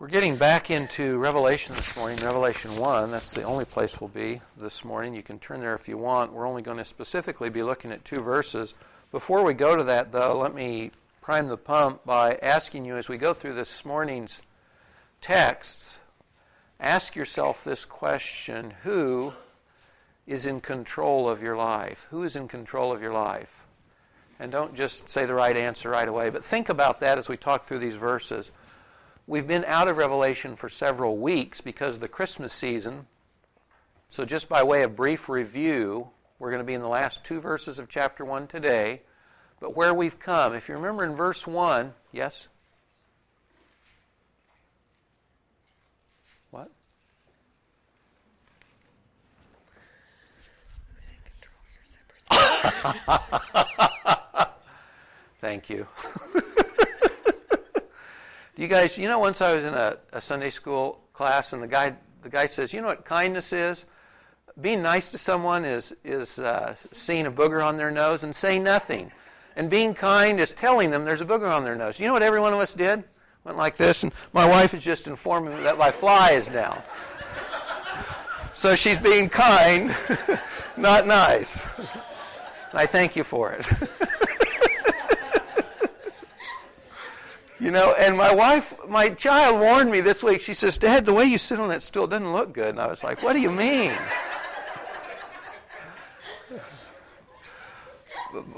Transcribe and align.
We're 0.00 0.08
getting 0.08 0.34
back 0.34 0.72
into 0.72 1.18
Revelation 1.18 1.76
this 1.76 1.96
morning, 1.96 2.18
Revelation 2.18 2.76
1. 2.76 3.12
That's 3.12 3.32
the 3.32 3.44
only 3.44 3.64
place 3.64 4.00
we'll 4.00 4.08
be 4.08 4.40
this 4.56 4.84
morning. 4.84 5.14
You 5.14 5.22
can 5.22 5.38
turn 5.38 5.60
there 5.60 5.72
if 5.76 5.86
you 5.86 5.96
want. 5.96 6.32
We're 6.32 6.48
only 6.48 6.62
going 6.62 6.78
to 6.78 6.84
specifically 6.84 7.48
be 7.48 7.62
looking 7.62 7.92
at 7.92 8.04
two 8.04 8.18
verses. 8.18 8.74
Before 9.12 9.44
we 9.44 9.54
go 9.54 9.76
to 9.76 9.84
that, 9.84 10.10
though, 10.10 10.36
let 10.36 10.52
me 10.52 10.90
prime 11.22 11.46
the 11.46 11.56
pump 11.56 12.04
by 12.04 12.34
asking 12.42 12.84
you 12.84 12.96
as 12.96 13.08
we 13.08 13.16
go 13.18 13.32
through 13.32 13.52
this 13.54 13.84
morning's 13.84 14.42
texts, 15.20 16.00
ask 16.80 17.14
yourself 17.14 17.62
this 17.62 17.84
question 17.84 18.74
Who 18.82 19.32
is 20.26 20.44
in 20.44 20.60
control 20.60 21.28
of 21.30 21.40
your 21.40 21.56
life? 21.56 22.08
Who 22.10 22.24
is 22.24 22.34
in 22.34 22.48
control 22.48 22.92
of 22.92 23.00
your 23.00 23.12
life? 23.12 23.64
And 24.40 24.50
don't 24.50 24.74
just 24.74 25.08
say 25.08 25.24
the 25.24 25.34
right 25.34 25.56
answer 25.56 25.88
right 25.88 26.08
away, 26.08 26.30
but 26.30 26.44
think 26.44 26.68
about 26.68 26.98
that 26.98 27.16
as 27.16 27.28
we 27.28 27.36
talk 27.36 27.62
through 27.62 27.78
these 27.78 27.96
verses. 27.96 28.50
We've 29.26 29.46
been 29.46 29.64
out 29.64 29.88
of 29.88 29.96
Revelation 29.96 30.54
for 30.54 30.68
several 30.68 31.16
weeks 31.16 31.62
because 31.62 31.94
of 31.94 32.02
the 32.02 32.08
Christmas 32.08 32.52
season. 32.52 33.06
So, 34.08 34.26
just 34.26 34.50
by 34.50 34.62
way 34.62 34.82
of 34.82 34.94
brief 34.94 35.30
review, 35.30 36.08
we're 36.38 36.50
going 36.50 36.60
to 36.60 36.66
be 36.66 36.74
in 36.74 36.82
the 36.82 36.88
last 36.88 37.24
two 37.24 37.40
verses 37.40 37.78
of 37.78 37.88
chapter 37.88 38.24
1 38.24 38.48
today. 38.48 39.00
But 39.60 39.74
where 39.74 39.94
we've 39.94 40.18
come, 40.18 40.54
if 40.54 40.68
you 40.68 40.74
remember 40.74 41.04
in 41.04 41.16
verse 41.16 41.46
1, 41.46 41.94
yes? 42.12 42.48
What? 46.50 46.70
Who's 50.96 51.10
in 51.10 51.16
control? 51.24 51.56
Your 51.72 51.84
zippers. 54.04 54.48
Thank 55.40 55.70
you. 55.70 55.86
You 58.56 58.68
guys, 58.68 58.96
you 58.96 59.08
know, 59.08 59.18
once 59.18 59.40
I 59.40 59.52
was 59.52 59.64
in 59.64 59.74
a, 59.74 59.96
a, 60.12 60.20
Sunday 60.20 60.48
school 60.48 61.00
class 61.12 61.52
and 61.52 61.60
the 61.60 61.66
guy, 61.66 61.92
the 62.22 62.28
guy 62.28 62.46
says, 62.46 62.72
you 62.72 62.80
know 62.80 62.86
what 62.86 63.04
kindness 63.04 63.52
is? 63.52 63.84
Being 64.60 64.80
nice 64.80 65.08
to 65.08 65.18
someone 65.18 65.64
is, 65.64 65.92
is 66.04 66.38
uh, 66.38 66.76
seeing 66.92 67.26
a 67.26 67.32
booger 67.32 67.66
on 67.66 67.76
their 67.76 67.90
nose 67.90 68.22
and 68.22 68.32
saying 68.32 68.62
nothing. 68.62 69.10
And 69.56 69.68
being 69.68 69.92
kind 69.92 70.38
is 70.38 70.52
telling 70.52 70.92
them 70.92 71.04
there's 71.04 71.20
a 71.20 71.26
booger 71.26 71.52
on 71.52 71.64
their 71.64 71.74
nose. 71.74 71.98
You 71.98 72.06
know 72.06 72.12
what 72.12 72.22
every 72.22 72.40
one 72.40 72.52
of 72.52 72.60
us 72.60 72.74
did? 72.74 73.02
Went 73.42 73.58
like 73.58 73.76
this, 73.76 74.04
and 74.04 74.12
my 74.32 74.46
wife 74.46 74.72
is 74.72 74.84
just 74.84 75.08
informing 75.08 75.56
me 75.56 75.62
that 75.62 75.76
my 75.76 75.90
fly 75.90 76.30
is 76.30 76.46
down. 76.46 76.80
so 78.52 78.76
she's 78.76 79.00
being 79.00 79.28
kind, 79.28 79.92
not 80.76 81.08
nice. 81.08 81.68
I 82.72 82.86
thank 82.86 83.16
you 83.16 83.24
for 83.24 83.52
it. 83.52 83.66
You 87.60 87.70
know, 87.70 87.94
and 87.98 88.16
my 88.16 88.34
wife, 88.34 88.74
my 88.88 89.10
child 89.10 89.60
warned 89.60 89.90
me 89.90 90.00
this 90.00 90.24
week. 90.24 90.40
She 90.40 90.54
says, 90.54 90.76
Dad, 90.76 91.06
the 91.06 91.14
way 91.14 91.24
you 91.24 91.38
sit 91.38 91.60
on 91.60 91.68
that 91.68 91.82
stool 91.82 92.08
doesn't 92.08 92.32
look 92.32 92.52
good. 92.52 92.70
And 92.70 92.80
I 92.80 92.88
was 92.88 93.04
like, 93.04 93.22
What 93.22 93.34
do 93.34 93.40
you 93.40 93.50
mean? 93.50 93.92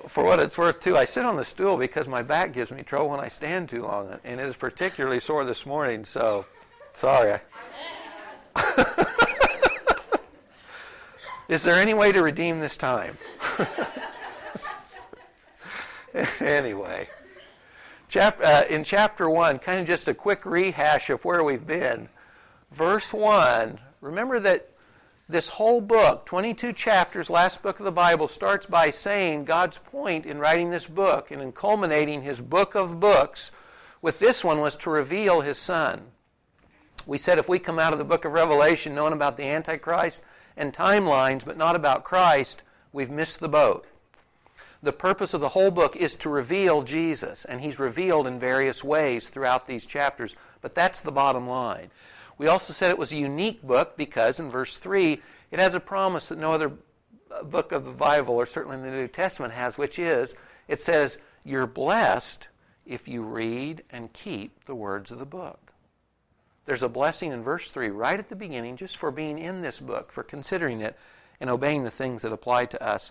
For 0.08 0.24
what 0.24 0.40
it's 0.40 0.56
worth, 0.56 0.80
too, 0.80 0.96
I 0.96 1.04
sit 1.04 1.26
on 1.26 1.36
the 1.36 1.44
stool 1.44 1.76
because 1.76 2.08
my 2.08 2.22
back 2.22 2.54
gives 2.54 2.72
me 2.72 2.82
trouble 2.82 3.10
when 3.10 3.20
I 3.20 3.28
stand 3.28 3.68
too 3.68 3.82
long. 3.82 4.18
And 4.24 4.40
it 4.40 4.46
is 4.46 4.56
particularly 4.56 5.20
sore 5.20 5.44
this 5.44 5.66
morning, 5.66 6.06
so 6.06 6.46
sorry. 6.94 7.38
is 11.48 11.62
there 11.62 11.74
any 11.74 11.92
way 11.92 12.12
to 12.12 12.22
redeem 12.22 12.58
this 12.58 12.78
time? 12.78 13.18
anyway. 16.40 17.10
Chap- 18.08 18.40
uh, 18.42 18.64
in 18.70 18.84
chapter 18.84 19.28
1, 19.28 19.58
kind 19.58 19.80
of 19.80 19.86
just 19.86 20.06
a 20.06 20.14
quick 20.14 20.46
rehash 20.46 21.10
of 21.10 21.24
where 21.24 21.42
we've 21.42 21.66
been. 21.66 22.08
Verse 22.70 23.12
1, 23.12 23.80
remember 24.00 24.38
that 24.40 24.70
this 25.28 25.48
whole 25.48 25.80
book, 25.80 26.24
22 26.24 26.72
chapters, 26.72 27.28
last 27.28 27.62
book 27.62 27.80
of 27.80 27.84
the 27.84 27.90
Bible, 27.90 28.28
starts 28.28 28.66
by 28.66 28.90
saying 28.90 29.44
God's 29.44 29.78
point 29.78 30.24
in 30.24 30.38
writing 30.38 30.70
this 30.70 30.86
book 30.86 31.32
and 31.32 31.42
in 31.42 31.50
culminating 31.50 32.22
his 32.22 32.40
book 32.40 32.76
of 32.76 33.00
books 33.00 33.50
with 34.00 34.20
this 34.20 34.44
one 34.44 34.60
was 34.60 34.76
to 34.76 34.90
reveal 34.90 35.40
his 35.40 35.58
son. 35.58 36.02
We 37.06 37.18
said 37.18 37.38
if 37.38 37.48
we 37.48 37.58
come 37.58 37.80
out 37.80 37.92
of 37.92 37.98
the 37.98 38.04
book 38.04 38.24
of 38.24 38.32
Revelation 38.32 38.94
knowing 38.94 39.12
about 39.12 39.36
the 39.36 39.44
Antichrist 39.44 40.22
and 40.56 40.72
timelines, 40.72 41.44
but 41.44 41.56
not 41.56 41.74
about 41.74 42.04
Christ, 42.04 42.62
we've 42.92 43.10
missed 43.10 43.40
the 43.40 43.48
boat 43.48 43.84
the 44.86 44.92
purpose 44.92 45.34
of 45.34 45.40
the 45.40 45.50
whole 45.50 45.70
book 45.70 45.96
is 45.96 46.14
to 46.14 46.30
reveal 46.30 46.82
Jesus, 46.82 47.44
and 47.44 47.60
he's 47.60 47.78
revealed 47.78 48.26
in 48.26 48.38
various 48.38 48.82
ways 48.82 49.28
throughout 49.28 49.66
these 49.66 49.84
chapters, 49.84 50.34
but 50.60 50.74
that's 50.74 51.00
the 51.00 51.12
bottom 51.12 51.48
line. 51.48 51.90
We 52.38 52.46
also 52.46 52.72
said 52.72 52.90
it 52.90 52.98
was 52.98 53.12
a 53.12 53.16
unique 53.16 53.62
book 53.62 53.96
because 53.96 54.40
in 54.40 54.50
verse 54.50 54.76
3 54.76 55.20
it 55.50 55.58
has 55.58 55.74
a 55.74 55.80
promise 55.80 56.28
that 56.28 56.38
no 56.38 56.52
other 56.52 56.72
book 57.44 57.72
of 57.72 57.84
the 57.84 57.92
Bible, 57.92 58.34
or 58.34 58.46
certainly 58.46 58.76
in 58.76 58.82
the 58.82 58.90
New 58.90 59.08
Testament, 59.08 59.52
has, 59.52 59.76
which 59.76 59.98
is 59.98 60.34
it 60.68 60.80
says, 60.80 61.18
You're 61.44 61.66
blessed 61.66 62.48
if 62.84 63.08
you 63.08 63.22
read 63.22 63.82
and 63.90 64.12
keep 64.12 64.64
the 64.64 64.74
words 64.74 65.10
of 65.10 65.18
the 65.18 65.26
book. 65.26 65.72
There's 66.66 66.82
a 66.82 66.88
blessing 66.88 67.32
in 67.32 67.42
verse 67.42 67.70
3 67.70 67.90
right 67.90 68.18
at 68.18 68.28
the 68.28 68.36
beginning 68.36 68.76
just 68.76 68.96
for 68.96 69.10
being 69.10 69.38
in 69.38 69.62
this 69.62 69.80
book, 69.80 70.12
for 70.12 70.22
considering 70.22 70.80
it 70.80 70.96
and 71.40 71.50
obeying 71.50 71.84
the 71.84 71.90
things 71.90 72.22
that 72.22 72.32
apply 72.32 72.66
to 72.66 72.82
us. 72.82 73.10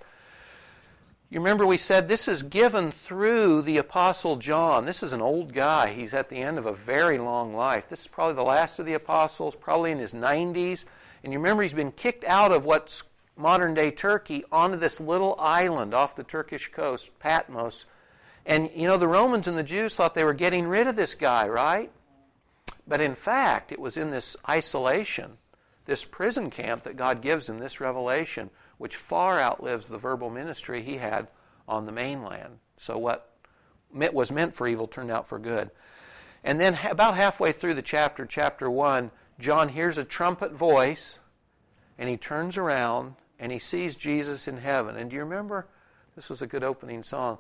You 1.36 1.42
remember 1.42 1.68
we 1.68 1.76
said 1.76 2.08
this 2.08 2.30
is 2.30 2.44
given 2.44 2.92
through 2.92 3.64
the 3.64 3.80
Apostle 3.80 4.38
John. 4.38 4.86
This 4.86 5.04
is 5.04 5.12
an 5.12 5.20
old 5.20 5.52
guy. 5.52 5.90
He's 5.90 6.14
at 6.14 6.30
the 6.30 6.38
end 6.38 6.58
of 6.58 6.66
a 6.66 6.72
very 6.72 7.18
long 7.18 7.54
life. 7.54 7.90
This 7.90 8.00
is 8.00 8.08
probably 8.08 8.36
the 8.36 8.44
last 8.44 8.80
of 8.80 8.86
the 8.86 8.94
apostles, 8.94 9.54
probably 9.54 9.92
in 9.92 9.98
his 9.98 10.14
90s. 10.14 10.86
And 11.26 11.34
you 11.34 11.40
remember 11.40 11.64
he's 11.64 11.74
been 11.74 11.92
kicked 11.92 12.24
out 12.24 12.54
of 12.54 12.64
what's 12.64 13.04
modern 13.36 13.74
day 13.74 13.92
Turkey 13.92 14.46
onto 14.50 14.78
this 14.78 15.02
little 15.02 15.36
island 15.38 15.94
off 15.94 16.16
the 16.16 16.24
Turkish 16.24 16.72
coast, 16.72 17.12
Patmos. 17.20 17.86
And 18.46 18.72
you 18.74 18.88
know, 18.88 18.96
the 18.96 19.10
Romans 19.10 19.50
and 19.50 19.58
the 19.58 19.64
Jews 19.64 19.94
thought 19.94 20.16
they 20.16 20.24
were 20.24 20.32
getting 20.32 20.66
rid 20.66 20.88
of 20.88 20.96
this 20.96 21.16
guy, 21.16 21.50
right? 21.50 21.92
But 22.88 23.02
in 23.02 23.14
fact, 23.14 23.74
it 23.74 23.80
was 23.82 23.98
in 23.98 24.10
this 24.10 24.38
isolation, 24.48 25.38
this 25.86 26.06
prison 26.06 26.50
camp 26.50 26.84
that 26.84 26.98
God 26.98 27.22
gives 27.22 27.50
in 27.50 27.60
this 27.60 27.80
revelation 27.80 28.50
which 28.78 28.96
far 28.96 29.40
outlives 29.40 29.88
the 29.88 29.98
verbal 29.98 30.30
ministry 30.30 30.82
he 30.82 30.98
had 30.98 31.28
on 31.68 31.86
the 31.86 31.92
mainland. 31.92 32.60
So 32.78 32.98
what 32.98 33.32
was 33.92 34.32
meant 34.32 34.54
for 34.54 34.68
evil 34.68 34.88
turned 34.88 35.12
out 35.12 35.28
for 35.28 35.40
good. 35.40 35.72
And 36.44 36.60
then 36.60 36.78
about 36.90 37.16
halfway 37.16 37.52
through 37.52 37.76
the 37.76 37.82
chapter, 37.82 38.26
chapter 38.26 38.70
1, 38.70 39.10
John 39.40 39.70
hears 39.70 39.98
a 39.98 40.04
trumpet 40.04 40.52
voice 40.52 41.20
and 41.98 42.10
he 42.10 42.18
turns 42.18 42.58
around 42.58 43.16
and 43.40 43.52
he 43.52 43.60
sees 43.60 43.96
Jesus 43.96 44.48
in 44.48 44.58
heaven. 44.58 44.98
And 44.98 45.10
do 45.10 45.16
you 45.16 45.24
remember? 45.24 45.68
This 46.16 46.30
was 46.30 46.42
a 46.42 46.48
good 46.48 46.64
opening 46.64 47.04
song. 47.04 47.38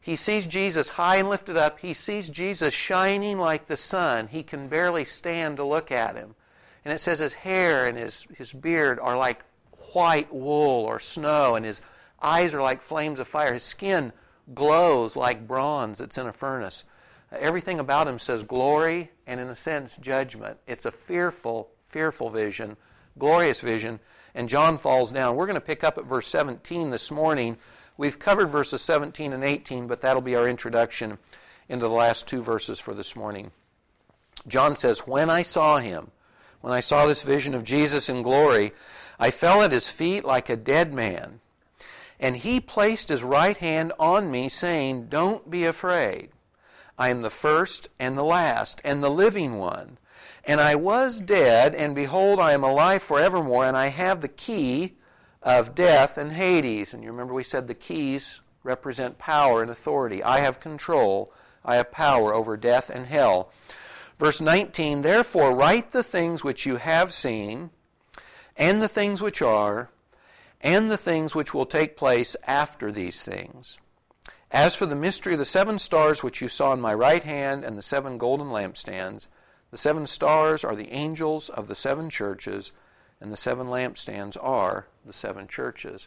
He 0.00 0.16
sees 0.16 0.46
Jesus 0.46 0.88
high 0.88 1.16
and 1.16 1.28
lifted 1.28 1.56
up. 1.56 1.78
He 1.78 1.94
sees 1.94 2.28
Jesus 2.28 2.74
shining 2.74 3.38
like 3.38 3.66
the 3.66 3.76
sun. 3.76 4.26
He 4.28 4.42
can 4.42 4.68
barely 4.68 5.04
stand 5.04 5.56
to 5.56 5.64
look 5.64 5.92
at 5.92 6.16
him. 6.16 6.34
And 6.84 6.92
it 6.92 6.98
says 6.98 7.18
his 7.18 7.34
hair 7.34 7.86
and 7.86 7.96
his, 7.96 8.26
his 8.36 8.52
beard 8.52 8.98
are 8.98 9.16
like 9.16 9.44
white 9.92 10.32
wool 10.32 10.84
or 10.84 10.98
snow, 10.98 11.54
and 11.54 11.64
his 11.64 11.80
eyes 12.20 12.54
are 12.54 12.62
like 12.62 12.82
flames 12.82 13.20
of 13.20 13.28
fire. 13.28 13.54
His 13.54 13.62
skin 13.62 14.12
glows 14.54 15.16
like 15.16 15.46
bronze 15.46 15.98
that's 15.98 16.18
in 16.18 16.26
a 16.26 16.32
furnace. 16.32 16.84
Everything 17.30 17.78
about 17.78 18.08
him 18.08 18.18
says 18.18 18.44
glory 18.44 19.10
and, 19.26 19.40
in 19.40 19.48
a 19.48 19.54
sense, 19.54 19.96
judgment. 19.96 20.58
It's 20.66 20.84
a 20.84 20.90
fearful, 20.90 21.70
fearful 21.84 22.28
vision, 22.28 22.76
glorious 23.18 23.60
vision, 23.60 24.00
and 24.34 24.48
John 24.48 24.76
falls 24.78 25.12
down. 25.12 25.36
We're 25.36 25.46
going 25.46 25.54
to 25.54 25.60
pick 25.60 25.84
up 25.84 25.98
at 25.98 26.04
verse 26.04 26.26
17 26.26 26.90
this 26.90 27.10
morning. 27.10 27.56
We've 27.96 28.18
covered 28.18 28.50
verses 28.50 28.82
17 28.82 29.32
and 29.32 29.44
18, 29.44 29.86
but 29.86 30.00
that'll 30.00 30.22
be 30.22 30.36
our 30.36 30.48
introduction 30.48 31.18
into 31.68 31.88
the 31.88 31.94
last 31.94 32.26
two 32.26 32.42
verses 32.42 32.80
for 32.80 32.94
this 32.94 33.16
morning. 33.16 33.50
John 34.46 34.76
says, 34.76 35.06
When 35.06 35.30
I 35.30 35.42
saw 35.42 35.78
him, 35.78 36.10
when 36.62 36.72
I 36.72 36.80
saw 36.80 37.06
this 37.06 37.22
vision 37.22 37.54
of 37.54 37.64
Jesus 37.64 38.08
in 38.08 38.22
glory, 38.22 38.72
I 39.18 39.30
fell 39.30 39.62
at 39.62 39.72
his 39.72 39.90
feet 39.90 40.24
like 40.24 40.48
a 40.48 40.56
dead 40.56 40.94
man. 40.94 41.40
And 42.18 42.36
he 42.36 42.60
placed 42.60 43.08
his 43.08 43.22
right 43.22 43.56
hand 43.56 43.92
on 43.98 44.30
me, 44.30 44.48
saying, 44.48 45.08
Don't 45.08 45.50
be 45.50 45.64
afraid. 45.64 46.30
I 46.96 47.08
am 47.08 47.22
the 47.22 47.30
first 47.30 47.88
and 47.98 48.16
the 48.16 48.24
last 48.24 48.80
and 48.84 49.02
the 49.02 49.10
living 49.10 49.58
one. 49.58 49.98
And 50.44 50.60
I 50.60 50.76
was 50.76 51.20
dead, 51.20 51.74
and 51.74 51.94
behold, 51.94 52.40
I 52.40 52.52
am 52.52 52.64
alive 52.64 53.02
forevermore, 53.02 53.66
and 53.66 53.76
I 53.76 53.88
have 53.88 54.20
the 54.20 54.28
key 54.28 54.94
of 55.42 55.74
death 55.74 56.16
and 56.16 56.32
Hades. 56.32 56.94
And 56.94 57.02
you 57.02 57.10
remember 57.10 57.34
we 57.34 57.42
said 57.42 57.66
the 57.66 57.74
keys 57.74 58.40
represent 58.62 59.18
power 59.18 59.62
and 59.62 59.70
authority. 59.70 60.22
I 60.22 60.38
have 60.38 60.60
control, 60.60 61.32
I 61.64 61.76
have 61.76 61.90
power 61.90 62.32
over 62.32 62.56
death 62.56 62.88
and 62.88 63.06
hell. 63.06 63.52
Verse 64.22 64.40
19 64.40 65.02
Therefore, 65.02 65.52
write 65.52 65.90
the 65.90 66.04
things 66.04 66.44
which 66.44 66.64
you 66.64 66.76
have 66.76 67.12
seen 67.12 67.70
and 68.56 68.80
the 68.80 68.86
things 68.86 69.20
which 69.20 69.42
are, 69.42 69.90
and 70.60 70.88
the 70.88 70.96
things 70.96 71.34
which 71.34 71.52
will 71.52 71.66
take 71.66 71.96
place 71.96 72.36
after 72.46 72.92
these 72.92 73.24
things. 73.24 73.80
As 74.52 74.76
for 74.76 74.86
the 74.86 74.94
mystery 74.94 75.32
of 75.32 75.40
the 75.40 75.44
seven 75.44 75.76
stars 75.80 76.22
which 76.22 76.40
you 76.40 76.46
saw 76.46 76.72
in 76.72 76.80
my 76.80 76.94
right 76.94 77.24
hand 77.24 77.64
and 77.64 77.76
the 77.76 77.82
seven 77.82 78.16
golden 78.16 78.46
lampstands, 78.46 79.26
The 79.72 79.76
seven 79.76 80.06
stars 80.06 80.62
are 80.62 80.76
the 80.76 80.92
angels 80.92 81.48
of 81.48 81.66
the 81.66 81.74
seven 81.74 82.08
churches, 82.08 82.70
and 83.20 83.32
the 83.32 83.36
seven 83.36 83.66
lampstands 83.66 84.36
are 84.40 84.86
the 85.04 85.12
seven 85.12 85.48
churches. 85.48 86.06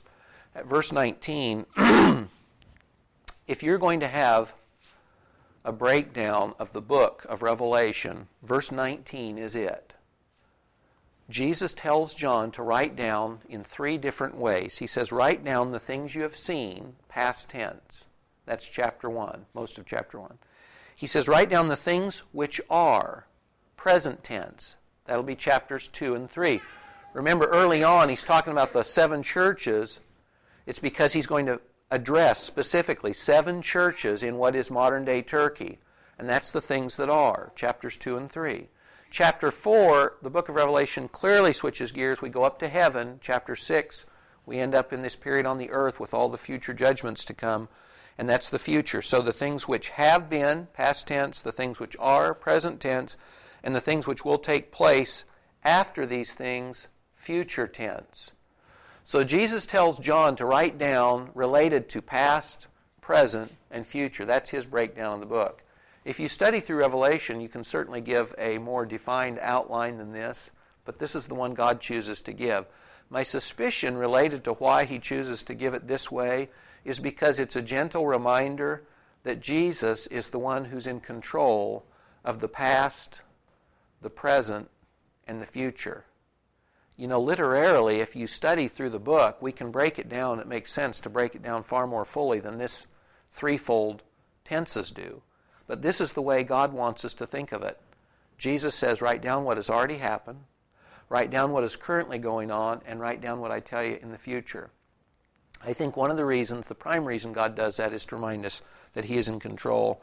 At 0.56 0.68
verse 0.68 0.94
19, 0.94 1.66
if 3.46 3.62
you're 3.62 3.78
going 3.78 4.00
to 4.00 4.08
have 4.08 4.54
a 5.66 5.72
breakdown 5.72 6.54
of 6.60 6.72
the 6.74 6.82
book 6.82 7.26
of 7.28 7.42
Revelation, 7.42 8.28
verse 8.44 8.72
19 8.72 9.40
is 9.40 9.56
it. 9.56 9.94
Jesus 11.28 11.74
tells 11.74 12.14
John 12.14 12.52
to 12.52 12.62
write 12.62 12.96
down 12.96 13.40
in 13.50 13.64
three 13.64 13.98
different 13.98 14.38
ways. 14.38 14.78
He 14.78 14.86
says, 14.86 15.12
Write 15.12 15.44
down 15.44 15.72
the 15.72 15.80
things 15.80 16.14
you 16.14 16.22
have 16.22 16.36
seen, 16.36 16.94
past 17.10 17.50
tense. 17.50 18.08
That's 18.46 18.70
chapter 18.70 19.10
1, 19.10 19.48
most 19.56 19.80
of 19.80 19.88
chapter 19.88 20.20
1. 20.20 20.38
He 20.96 21.08
says, 21.08 21.28
Write 21.28 21.50
down 21.50 21.68
the 21.68 21.76
things 21.76 22.22
which 22.32 22.62
are, 22.70 23.26
present 23.76 24.24
tense. 24.24 24.76
That'll 25.06 25.24
be 25.24 25.36
chapters 25.36 25.88
2 25.88 26.14
and 26.14 26.30
3. 26.30 26.62
Remember, 27.14 27.48
early 27.48 27.84
on, 27.84 28.10
he's 28.10 28.24
talking 28.24 28.54
about 28.54 28.72
the 28.72 28.84
seven 28.84 29.24
churches. 29.24 30.00
It's 30.68 30.80
because 30.80 31.12
he's 31.12 31.28
going 31.28 31.48
to 31.48 31.60
address 31.92 32.42
specifically 32.42 33.14
seven 33.14 33.62
churches 33.62 34.24
in 34.24 34.38
what 34.38 34.56
is 34.56 34.72
modern 34.72 35.06
day 35.06 35.22
Turkey. 35.22 35.80
And 36.18 36.28
that's 36.28 36.52
the 36.52 36.62
things 36.62 36.98
that 36.98 37.10
are, 37.10 37.52
chapters 37.56 37.98
2 37.98 38.18
and 38.18 38.32
3. 38.32 38.70
Chapter 39.12 39.52
4, 39.52 40.18
the 40.22 40.30
book 40.30 40.50
of 40.50 40.56
Revelation 40.56 41.08
clearly 41.08 41.54
switches 41.54 41.92
gears. 41.92 42.22
We 42.22 42.30
go 42.30 42.44
up 42.44 42.60
to 42.60 42.68
heaven. 42.68 43.20
Chapter 43.22 43.56
6, 43.56 44.06
we 44.46 44.60
end 44.60 44.76
up 44.76 44.92
in 44.92 45.02
this 45.02 45.16
period 45.16 45.46
on 45.46 45.58
the 45.58 45.72
earth 45.72 46.00
with 46.00 46.14
all 46.14 46.30
the 46.30 46.38
future 46.38 46.74
judgments 46.74 47.24
to 47.26 47.34
come. 47.34 47.70
And 48.18 48.28
that's 48.30 48.50
the 48.50 48.60
future. 48.60 49.02
So 49.02 49.22
the 49.22 49.34
things 49.34 49.68
which 49.68 49.90
have 49.90 50.30
been, 50.30 50.68
past 50.74 51.08
tense, 51.08 51.42
the 51.42 51.52
things 51.52 51.80
which 51.80 51.96
are, 52.00 52.34
present 52.34 52.80
tense, 52.80 53.18
and 53.64 53.76
the 53.76 53.82
things 53.82 54.08
which 54.08 54.24
will 54.24 54.38
take 54.38 54.72
place 54.72 55.26
after 55.64 56.06
these 56.06 56.34
things, 56.34 56.88
future 57.14 57.68
tense. 57.68 58.32
So 59.07 59.24
Jesus 59.24 59.68
tells 59.68 60.00
John 60.00 60.36
to 60.38 60.46
write 60.46 60.80
down 60.80 61.30
related 61.36 61.90
to 61.90 62.02
past, 62.02 62.68
present, 63.02 63.54
and 63.69 63.86
future. 63.86 64.25
That's 64.25 64.50
his 64.50 64.66
breakdown 64.66 65.13
of 65.13 65.19
the 65.19 65.28
book. 65.28 65.62
If 66.06 66.19
you 66.19 66.28
study 66.28 66.60
through 66.60 66.80
Revelation, 66.80 67.40
you 67.40 67.48
can 67.48 67.63
certainly 67.63 68.02
give 68.02 68.34
a 68.40 68.57
more 68.57 68.84
defined 68.84 69.38
outline 69.40 70.00
than 70.00 70.12
this, 70.12 70.50
but 70.86 70.98
this 70.98 71.16
is 71.16 71.28
the 71.28 71.36
one 71.36 71.54
God 71.54 71.80
chooses 71.80 72.19
to 72.22 72.34
give. 72.34 72.66
My 73.12 73.22
suspicion 73.22 73.96
related 73.96 74.44
to 74.46 74.54
why 74.54 74.86
he 74.86 74.98
chooses 74.98 75.44
to 75.44 75.54
give 75.54 75.75
it 75.75 75.88
this 75.88 76.12
way 76.12 76.50
is 76.84 77.00
because 77.00 77.40
it's 77.40 77.56
a 77.56 77.62
gentle 77.62 78.08
reminder 78.08 78.84
that 79.22 79.40
Jesus 79.40 80.08
is 80.08 80.30
the 80.30 80.40
one 80.40 80.66
who's 80.66 80.88
in 80.88 81.00
control 81.00 81.86
of 82.24 82.40
the 82.40 82.48
past, 82.48 83.22
the 84.01 84.10
present, 84.10 84.68
and 85.28 85.40
the 85.40 85.46
future. 85.46 86.06
You 86.98 87.08
know, 87.08 87.20
literarily, 87.20 88.00
if 88.00 88.16
you 88.16 88.26
study 88.26 88.70
through 88.70 88.92
the 88.92 89.00
book, 89.00 89.42
we 89.42 89.52
can 89.52 89.70
break 89.70 90.00
it 90.00 90.08
down. 90.08 90.40
It 90.40 90.48
makes 90.48 90.72
sense 90.72 91.02
to 91.02 91.10
break 91.10 91.36
it 91.36 91.44
down 91.44 91.64
far 91.64 91.88
more 91.88 92.06
fully 92.06 92.40
than 92.40 92.58
this 92.58 92.88
threefold 93.32 94.02
tenses 94.46 94.92
do. 94.92 95.22
But 95.68 95.82
this 95.82 96.00
is 96.00 96.14
the 96.14 96.22
way 96.22 96.44
God 96.44 96.72
wants 96.72 97.04
us 97.04 97.14
to 97.16 97.28
think 97.28 97.52
of 97.52 97.64
it. 97.64 97.80
Jesus 98.38 98.76
says, 98.76 99.02
write 99.02 99.22
down 99.22 99.44
what 99.44 99.58
has 99.58 99.70
already 99.70 99.98
happened, 99.98 100.40
write 101.10 101.32
down 101.32 101.52
what 101.52 101.64
is 101.64 101.76
currently 101.76 102.18
going 102.18 102.52
on, 102.52 102.82
and 102.86 103.00
write 103.00 103.22
down 103.22 103.40
what 103.40 103.52
I 103.52 103.60
tell 103.60 103.84
you 103.84 103.98
in 104.02 104.12
the 104.12 104.18
future. 104.18 104.70
I 105.66 105.74
think 105.74 105.98
one 105.98 106.12
of 106.12 106.18
the 106.18 106.26
reasons, 106.26 106.68
the 106.68 106.76
prime 106.76 107.06
reason 107.06 107.34
God 107.34 107.56
does 107.56 107.78
that 107.78 107.94
is 107.94 108.06
to 108.06 108.16
remind 108.16 108.46
us 108.46 108.62
that 108.94 109.06
He 109.06 109.18
is 109.18 109.28
in 109.28 109.40
control. 109.40 110.02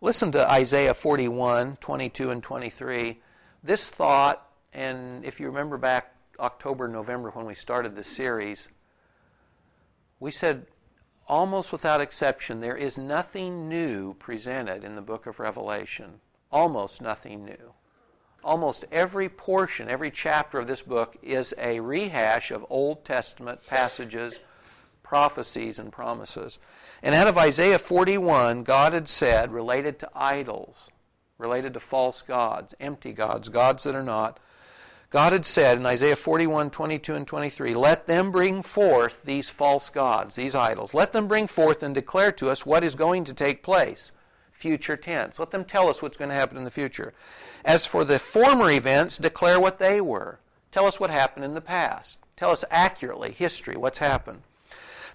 Listen 0.00 0.32
to 0.32 0.50
Isaiah 0.50 0.94
41, 0.94 1.76
22, 1.76 2.30
and 2.30 2.42
23. 2.42 3.20
This 3.62 3.88
thought, 3.88 4.46
and 4.72 5.24
if 5.24 5.38
you 5.40 5.46
remember 5.46 5.78
back 5.78 6.15
October, 6.38 6.88
November 6.88 7.30
when 7.30 7.46
we 7.46 7.54
started 7.54 7.94
this 7.94 8.08
series, 8.08 8.68
we 10.20 10.30
said 10.30 10.66
almost 11.28 11.72
without 11.72 12.00
exception, 12.00 12.60
there 12.60 12.76
is 12.76 12.96
nothing 12.96 13.68
new 13.68 14.14
presented 14.14 14.84
in 14.84 14.94
the 14.94 15.02
book 15.02 15.26
of 15.26 15.40
Revelation. 15.40 16.20
Almost 16.50 17.02
nothing 17.02 17.44
new. 17.44 17.72
Almost 18.44 18.84
every 18.92 19.28
portion, 19.28 19.90
every 19.90 20.10
chapter 20.10 20.58
of 20.58 20.66
this 20.66 20.82
book 20.82 21.16
is 21.22 21.52
a 21.58 21.80
rehash 21.80 22.50
of 22.50 22.64
Old 22.70 23.04
Testament 23.04 23.60
passages, 23.66 24.38
prophecies, 25.02 25.78
and 25.78 25.90
promises. 25.90 26.58
And 27.02 27.14
out 27.14 27.26
of 27.26 27.36
Isaiah 27.36 27.78
41, 27.78 28.62
God 28.62 28.92
had 28.92 29.08
said, 29.08 29.52
related 29.52 29.98
to 29.98 30.10
idols, 30.14 30.88
related 31.38 31.74
to 31.74 31.80
false 31.80 32.22
gods, 32.22 32.74
empty 32.78 33.12
gods, 33.12 33.48
gods 33.48 33.84
that 33.84 33.94
are 33.94 34.02
not, 34.02 34.38
God 35.16 35.32
had 35.32 35.46
said 35.46 35.78
in 35.78 35.86
Isaiah 35.86 36.14
41, 36.14 36.68
22, 36.68 37.14
and 37.14 37.26
23, 37.26 37.72
Let 37.72 38.06
them 38.06 38.30
bring 38.30 38.60
forth 38.60 39.22
these 39.22 39.48
false 39.48 39.88
gods, 39.88 40.36
these 40.36 40.54
idols. 40.54 40.92
Let 40.92 41.14
them 41.14 41.26
bring 41.26 41.46
forth 41.46 41.82
and 41.82 41.94
declare 41.94 42.32
to 42.32 42.50
us 42.50 42.66
what 42.66 42.84
is 42.84 42.94
going 42.94 43.24
to 43.24 43.32
take 43.32 43.62
place. 43.62 44.12
Future 44.52 44.94
tense. 44.94 45.38
Let 45.38 45.52
them 45.52 45.64
tell 45.64 45.88
us 45.88 46.02
what's 46.02 46.18
going 46.18 46.28
to 46.28 46.34
happen 46.34 46.58
in 46.58 46.64
the 46.64 46.70
future. 46.70 47.14
As 47.64 47.86
for 47.86 48.04
the 48.04 48.18
former 48.18 48.70
events, 48.70 49.16
declare 49.16 49.58
what 49.58 49.78
they 49.78 50.02
were. 50.02 50.38
Tell 50.70 50.84
us 50.84 51.00
what 51.00 51.08
happened 51.08 51.46
in 51.46 51.54
the 51.54 51.62
past. 51.62 52.18
Tell 52.36 52.50
us 52.50 52.66
accurately, 52.70 53.32
history, 53.32 53.78
what's 53.78 54.00
happened. 54.00 54.42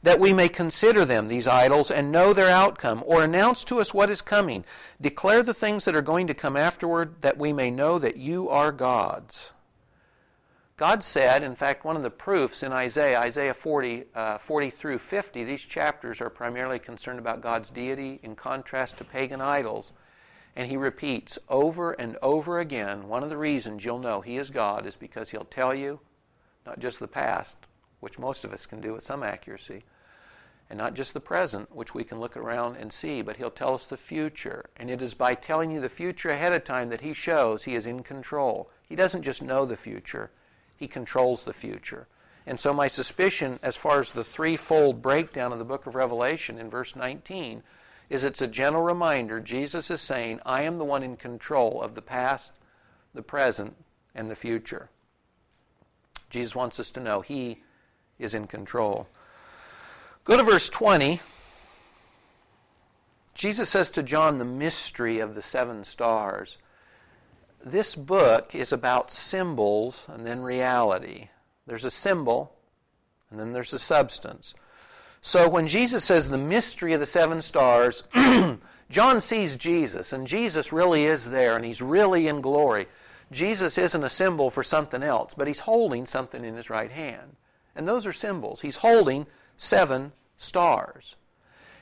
That 0.01 0.19
we 0.19 0.33
may 0.33 0.50
consider 0.50 1.06
them, 1.06 1.27
these 1.27 1.48
idols, 1.48 1.92
and 1.92 2.12
know 2.12 2.33
their 2.33 2.50
outcome, 2.50 3.03
or 3.06 3.24
announce 3.24 3.63
to 3.65 3.80
us 3.80 3.94
what 3.94 4.09
is 4.09 4.24
coming. 4.24 4.63
Declare 5.00 5.44
the 5.44 5.53
things 5.53 5.86
that 5.86 5.95
are 5.95 6.01
going 6.01 6.25
to 6.25 6.33
come 6.33 6.57
afterward, 6.57 7.21
that 7.21 7.38
we 7.38 7.53
may 7.53 7.69
know 7.69 8.00
that 8.00 8.18
you 8.18 8.50
are 8.50 8.71
gods. 8.71 9.53
God 10.81 11.04
said, 11.04 11.44
in 11.44 11.54
fact, 11.54 11.86
one 11.86 11.95
of 11.95 12.01
the 12.01 12.10
proofs 12.10 12.63
in 12.63 12.72
Isaiah, 12.72 13.19
Isaiah 13.19 13.54
40, 13.54 14.06
uh, 14.16 14.39
40 14.39 14.72
through 14.72 14.98
50, 14.98 15.44
these 15.44 15.62
chapters 15.62 16.19
are 16.19 16.30
primarily 16.31 16.80
concerned 16.80 17.19
about 17.19 17.39
God's 17.39 17.69
deity 17.69 18.19
in 18.24 18.36
contrast 18.36 18.98
to 18.98 19.04
pagan 19.04 19.42
idols. 19.42 19.94
And 20.56 20.68
he 20.68 20.78
repeats 20.78 21.38
over 21.50 21.92
and 21.92 22.18
over 22.24 22.60
again 22.60 23.07
one 23.07 23.22
of 23.22 23.30
the 23.30 23.38
reasons 23.38 23.86
you'll 23.86 24.00
know 24.00 24.22
he 24.22 24.38
is 24.38 24.50
God 24.50 24.88
is 24.88 24.95
because 24.95 25.30
he'll 25.30 25.45
tell 25.45 25.72
you 25.72 26.00
not 26.66 26.80
just 26.80 27.00
the 27.00 27.07
past, 27.07 27.57
which 28.00 28.18
most 28.18 28.44
of 28.44 28.51
us 28.51 28.66
can 28.66 28.81
do 28.81 28.94
with 28.94 29.04
some 29.04 29.22
accuracy, 29.22 29.84
and 30.68 30.80
not 30.80 30.95
just 30.95 31.13
the 31.13 31.19
present, 31.19 31.72
which 31.75 31.94
we 31.94 32.04
can 32.04 32.19
look 32.19 32.36
around 32.36 32.75
and 32.75 32.92
see, 32.92 33.22
but 33.22 33.38
he'll 33.38 33.51
tell 33.51 33.75
us 33.75 33.86
the 33.86 33.98
future. 33.98 34.66
And 34.77 34.89
it 34.89 35.04
is 35.04 35.13
by 35.13 35.36
telling 35.36 35.69
you 35.69 35.80
the 35.80 35.89
future 35.89 36.31
ahead 36.31 36.54
of 36.54 36.63
time 36.63 36.89
that 36.89 37.01
he 37.01 37.13
shows 37.13 37.66
he 37.66 37.75
is 37.75 37.86
in 37.86 38.01
control. 38.01 38.72
He 38.81 38.95
doesn't 38.95 39.22
just 39.22 39.44
know 39.44 39.63
the 39.63 39.77
future, 39.77 40.32
he 40.82 40.88
controls 40.88 41.44
the 41.44 41.54
future. 41.54 42.08
And 42.48 42.60
so, 42.60 42.74
my 42.74 42.88
suspicion, 42.88 43.60
as 43.62 43.78
far 43.78 44.00
as 44.00 44.12
the 44.12 44.24
threefold 44.24 45.00
breakdown 45.00 45.52
of 45.52 45.60
the 45.60 45.64
book 45.64 45.86
of 45.86 45.94
Revelation 45.94 46.58
in 46.58 46.72
verse 46.72 46.96
19, 46.96 47.62
is 48.10 48.24
it's 48.24 48.42
a 48.42 48.48
gentle 48.48 48.82
reminder 48.82 49.40
Jesus 49.40 49.92
is 49.92 50.02
saying, 50.02 50.40
I 50.44 50.64
am 50.64 50.80
the 50.80 50.84
one 50.84 51.04
in 51.04 51.18
control 51.18 51.84
of 51.84 51.94
the 51.94 52.02
past, 52.02 52.54
the 53.14 53.22
present, 53.22 53.76
and 54.16 54.32
the 54.32 54.36
future. 54.36 54.90
Jesus 56.32 56.56
wants 56.56 56.80
us 56.80 56.90
to 56.92 57.00
know 57.00 57.22
He 57.22 57.62
is 58.18 58.34
in 58.34 58.48
control. 58.48 59.08
Go 60.24 60.36
to 60.36 60.42
verse 60.42 60.68
20. 60.68 61.20
Jesus 63.36 63.70
says 63.70 63.92
to 63.92 64.02
John 64.02 64.40
the 64.40 64.46
mystery 64.46 65.20
of 65.20 65.36
the 65.36 65.44
seven 65.44 65.84
stars 65.84 66.58
this 67.65 67.96
book 67.96 68.56
is 68.56 68.72
about 68.72 69.12
symbols 69.12 70.08
and 70.10 70.25
then 70.25 70.41
reality. 70.41 71.30
There's 71.68 71.86
a 71.86 71.91
symbol, 71.91 72.56
and 73.30 73.39
then 73.39 73.53
there's 73.53 73.74
a 73.74 73.80
substance. 73.80 74.53
So 75.22 75.48
when 75.48 75.68
Jesus 75.68 76.03
says 76.03 76.30
the 76.30 76.38
mystery 76.38 76.94
of 76.94 77.00
the 77.00 77.06
seven 77.06 77.41
stars, 77.41 78.03
John 78.89 79.22
sees 79.22 79.56
Jesus, 79.56 80.13
and 80.13 80.27
Jesus 80.27 80.74
really 80.74 81.06
is 81.06 81.30
there, 81.30 81.56
and 81.56 81.63
he's 81.63 81.82
really 81.82 82.27
in 82.27 82.41
glory. 82.41 82.88
Jesus 83.32 83.77
isn't 83.77 84.03
a 84.03 84.10
symbol 84.10 84.50
for 84.50 84.63
something 84.63 85.03
else, 85.03 85.34
but 85.34 85.48
he's 85.48 85.60
holding 85.60 86.06
something 86.06 86.44
in 86.44 86.56
his 86.56 86.70
right 86.70 86.91
hand. 86.91 87.38
And 87.75 87.88
those 87.88 88.06
are 88.06 88.13
symbols. 88.13 88.62
He's 88.62 88.77
holding 88.77 89.27
seven 89.56 90.12
stars. 90.36 91.15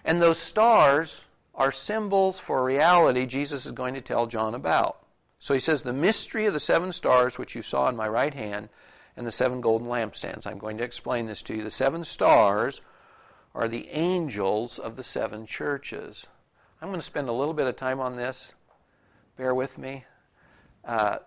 And 0.06 0.22
those 0.22 0.38
stars 0.38 1.26
are 1.56 1.72
symbols 1.72 2.40
for 2.40 2.64
reality 2.64 3.26
Jesus 3.26 3.66
is 3.66 3.72
going 3.72 3.96
to 3.96 4.02
tell 4.02 4.28
John 4.28 4.54
about. 4.54 4.99
So 5.40 5.54
he 5.54 5.60
says, 5.60 5.84
The 5.84 5.94
mystery 5.94 6.46
of 6.46 6.54
the 6.54 6.60
seven 6.60 6.92
stars 6.92 7.38
which 7.38 7.56
you 7.56 7.62
saw 7.62 7.88
in 7.90 7.96
my 7.96 8.08
right 8.08 8.34
hand 8.34 8.70
and 9.16 9.26
the 9.26 9.32
seven 9.32 9.62
golden 9.62 9.88
lampstands. 9.88 10.46
I'm 10.46 10.58
going 10.58 10.78
to 10.78 10.84
explain 10.84 11.26
this 11.26 11.42
to 11.44 11.56
you. 11.56 11.64
The 11.64 11.70
seven 11.70 12.04
stars 12.04 12.82
are 13.56 13.68
the 13.68 13.90
angels 13.90 14.80
of 14.80 14.96
the 14.96 15.04
seven 15.04 15.46
churches. 15.46 16.28
I'm 16.82 16.90
going 16.90 17.00
to 17.00 17.06
spend 17.06 17.28
a 17.30 17.34
little 17.34 17.54
bit 17.54 17.68
of 17.68 17.76
time 17.76 18.00
on 18.00 18.16
this. 18.16 18.54
Bear 19.38 19.56
with 19.56 19.78
me. 19.78 20.06
Uh, 20.86 21.18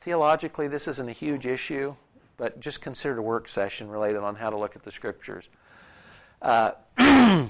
theologically, 0.00 0.68
this 0.68 0.88
isn't 0.88 1.08
a 1.08 1.12
huge 1.12 1.46
issue, 1.46 1.94
but 2.36 2.60
just 2.60 2.80
consider 2.80 3.18
a 3.18 3.22
work 3.22 3.48
session 3.48 3.88
related 3.88 4.18
on 4.18 4.34
how 4.34 4.50
to 4.50 4.58
look 4.58 4.76
at 4.76 4.82
the 4.82 4.90
scriptures. 4.90 5.48
Uh, 6.42 6.72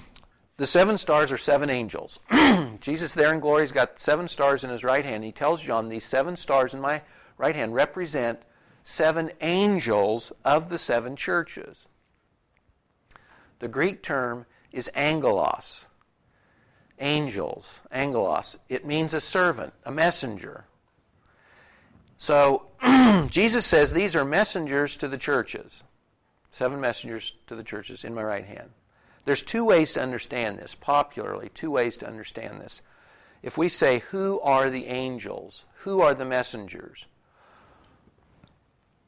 The 0.57 0.67
seven 0.67 0.99
stars 0.99 1.33
are 1.33 1.37
seven 1.37 1.69
angels. 1.69 2.21
Jesus, 2.81 3.15
there 3.15 3.33
in 3.33 3.41
glory, 3.41 3.63
has 3.63 3.73
got 3.73 3.99
seven 3.99 4.29
stars 4.29 4.63
in 4.63 4.71
his 4.71 4.85
right 4.85 5.05
hand. 5.05 5.25
He 5.25 5.33
tells 5.33 5.61
John, 5.61 5.89
These 5.89 6.05
seven 6.05 6.37
stars 6.37 6.75
in 6.75 6.81
my 6.81 7.03
right 7.39 7.57
hand 7.57 7.75
represent 7.75 8.41
seven 8.85 9.33
angels 9.41 10.33
of 10.45 10.69
the 10.69 10.79
seven 10.79 11.17
churches. 11.17 11.87
The 13.59 13.69
Greek 13.69 14.03
term 14.03 14.47
is 14.71 14.89
angelos. 14.95 15.87
Angels, 17.01 17.83
angelos. 17.91 18.57
It 18.69 18.87
means 18.87 19.15
a 19.15 19.21
servant, 19.21 19.73
a 19.85 19.91
messenger. 19.91 20.67
So 22.17 22.69
Jesus 23.29 23.67
says 23.67 23.93
these 23.93 24.15
are 24.15 24.25
messengers 24.25 24.97
to 24.99 25.09
the 25.09 25.19
churches. 25.19 25.83
Seven 26.53 26.81
messengers 26.81 27.35
to 27.49 27.57
the 27.57 27.65
churches 27.65 28.05
in 28.05 28.15
my 28.15 28.23
right 28.23 28.45
hand. 28.45 28.71
There's 29.25 29.43
two 29.43 29.65
ways 29.65 29.95
to 29.95 30.03
understand 30.03 30.59
this, 30.59 30.75
popularly, 30.75 31.51
two 31.55 31.71
ways 31.71 31.97
to 31.99 32.07
understand 32.07 32.61
this. 32.61 32.83
If 33.43 33.57
we 33.57 33.69
say, 33.69 34.01
Who 34.11 34.41
are 34.41 34.71
the 34.71 34.87
angels? 34.87 35.65
Who 35.79 36.01
are 36.01 36.15
the 36.15 36.25
messengers? 36.25 37.07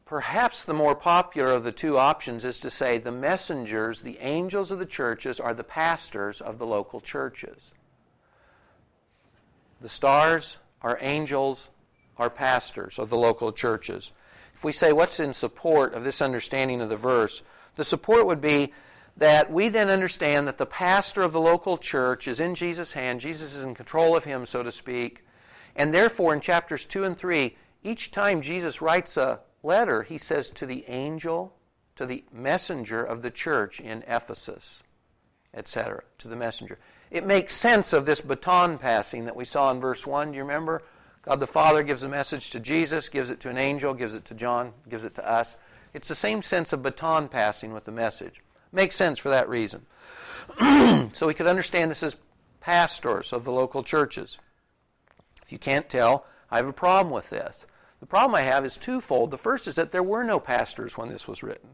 Perhaps 0.07 0.65
the 0.65 0.75
more 0.75 0.95
popular 0.95 1.51
of 1.51 1.65
the 1.65 1.73
two 1.73 1.99
options 1.99 2.45
is 2.45 2.61
to 2.61 2.71
say 2.71 2.97
the 2.97 3.11
messengers, 3.11 4.03
the 4.03 4.19
angels 4.21 4.71
of 4.71 4.79
the 4.79 4.87
churches, 4.87 5.41
are 5.41 5.53
the 5.53 5.65
pastors 5.65 6.41
of 6.41 6.59
the 6.59 6.67
local 6.67 7.01
churches. 7.01 7.73
The 9.81 9.89
stars 9.89 10.59
are 10.81 10.97
angels, 11.01 11.71
are 12.19 12.31
pastors 12.31 12.99
of 12.99 13.11
the 13.11 13.17
local 13.17 13.53
churches. 13.53 14.13
If 14.55 14.65
we 14.65 14.73
say 14.73 14.93
what's 14.93 15.19
in 15.19 15.33
support 15.33 15.93
of 15.93 16.05
this 16.05 16.23
understanding 16.23 16.81
of 16.81 16.89
the 16.89 16.97
verse, 16.97 17.43
the 17.75 17.85
support 17.85 18.27
would 18.27 18.41
be 18.41 18.73
that 19.17 19.51
we 19.51 19.69
then 19.69 19.89
understand 19.89 20.47
that 20.47 20.59
the 20.59 20.67
pastor 20.67 21.23
of 21.23 21.33
the 21.33 21.41
local 21.41 21.79
church 21.79 22.29
is 22.29 22.41
in 22.41 22.55
Jesus' 22.55 22.93
hand. 22.93 23.21
Jesus 23.21 23.55
is 23.55 23.63
in 23.63 23.75
control 23.75 24.17
of 24.17 24.25
him, 24.25 24.45
so 24.45 24.63
to 24.63 24.71
speak. 24.71 25.25
And 25.75 25.93
therefore, 25.93 26.35
in 26.35 26.41
chapters 26.41 26.85
2 26.85 27.05
and 27.05 27.17
3, 27.17 27.57
each 27.83 28.11
time 28.11 28.43
Jesus 28.43 28.83
writes 28.83 29.17
a 29.17 29.41
letter, 29.63 30.03
he 30.03 30.19
says 30.19 30.51
to 30.51 30.67
the 30.67 30.85
angel, 30.89 31.55
to 31.97 32.05
the 32.05 32.25
messenger 32.33 33.03
of 33.03 33.23
the 33.23 33.31
church 33.31 33.81
in 33.81 34.05
Ephesus, 34.07 34.83
etc., 35.55 36.03
to 36.19 36.29
the 36.29 36.37
messenger. 36.37 36.79
It 37.11 37.25
makes 37.25 37.55
sense 37.55 37.93
of 37.93 38.05
this 38.05 38.21
baton 38.21 38.79
passing 38.79 39.25
that 39.25 39.37
we 39.37 39.45
saw 39.45 39.71
in 39.71 39.81
verse 39.81 40.07
1. 40.07 40.33
Do 40.33 40.37
you 40.37 40.43
remember? 40.43 40.83
God 41.23 41.41
the 41.41 41.47
Father 41.47 41.83
gives 41.83 42.03
a 42.03 42.09
message 42.09 42.51
to 42.51 42.61
Jesus, 42.61 43.09
gives 43.09 43.31
it 43.31 43.41
to 43.41 43.49
an 43.49 43.57
angel, 43.57 43.95
gives 43.95 44.15
it 44.15 44.25
to 44.27 44.35
John, 44.35 44.73
gives 44.89 45.05
it 45.05 45.15
to 45.15 45.29
us. 45.29 45.57
It's 45.95 46.09
the 46.09 46.15
same 46.15 46.43
sense 46.43 46.73
of 46.73 46.83
baton 46.83 47.29
passing 47.29 47.73
with 47.73 47.85
the 47.85 47.93
message. 47.93 48.43
Makes 48.73 48.97
sense 48.97 49.19
for 49.19 49.29
that 49.31 49.49
reason. 49.49 49.87
so 51.13 51.27
we 51.27 51.35
could 51.35 51.47
understand 51.47 51.91
this 51.91 52.03
as 52.03 52.17
pastors 52.61 53.33
of 53.33 53.45
the 53.45 53.53
local 53.53 53.83
churches. 53.83 54.39
If 55.43 55.53
you 55.53 55.59
can't 55.59 55.89
tell, 55.89 56.27
I 56.51 56.57
have 56.57 56.67
a 56.67 56.73
problem 56.73 57.13
with 57.13 57.31
this. 57.31 57.67
The 58.01 58.07
problem 58.07 58.35
I 58.35 58.43
have 58.43 58.65
is 58.65 58.77
twofold. 58.77 59.31
The 59.31 59.39
first 59.39 59.67
is 59.67 59.77
that 59.77 59.93
there 59.93 60.03
were 60.03 60.25
no 60.25 60.39
pastors 60.39 60.99
when 60.99 61.09
this 61.09 61.27
was 61.27 61.43
written. 61.43 61.71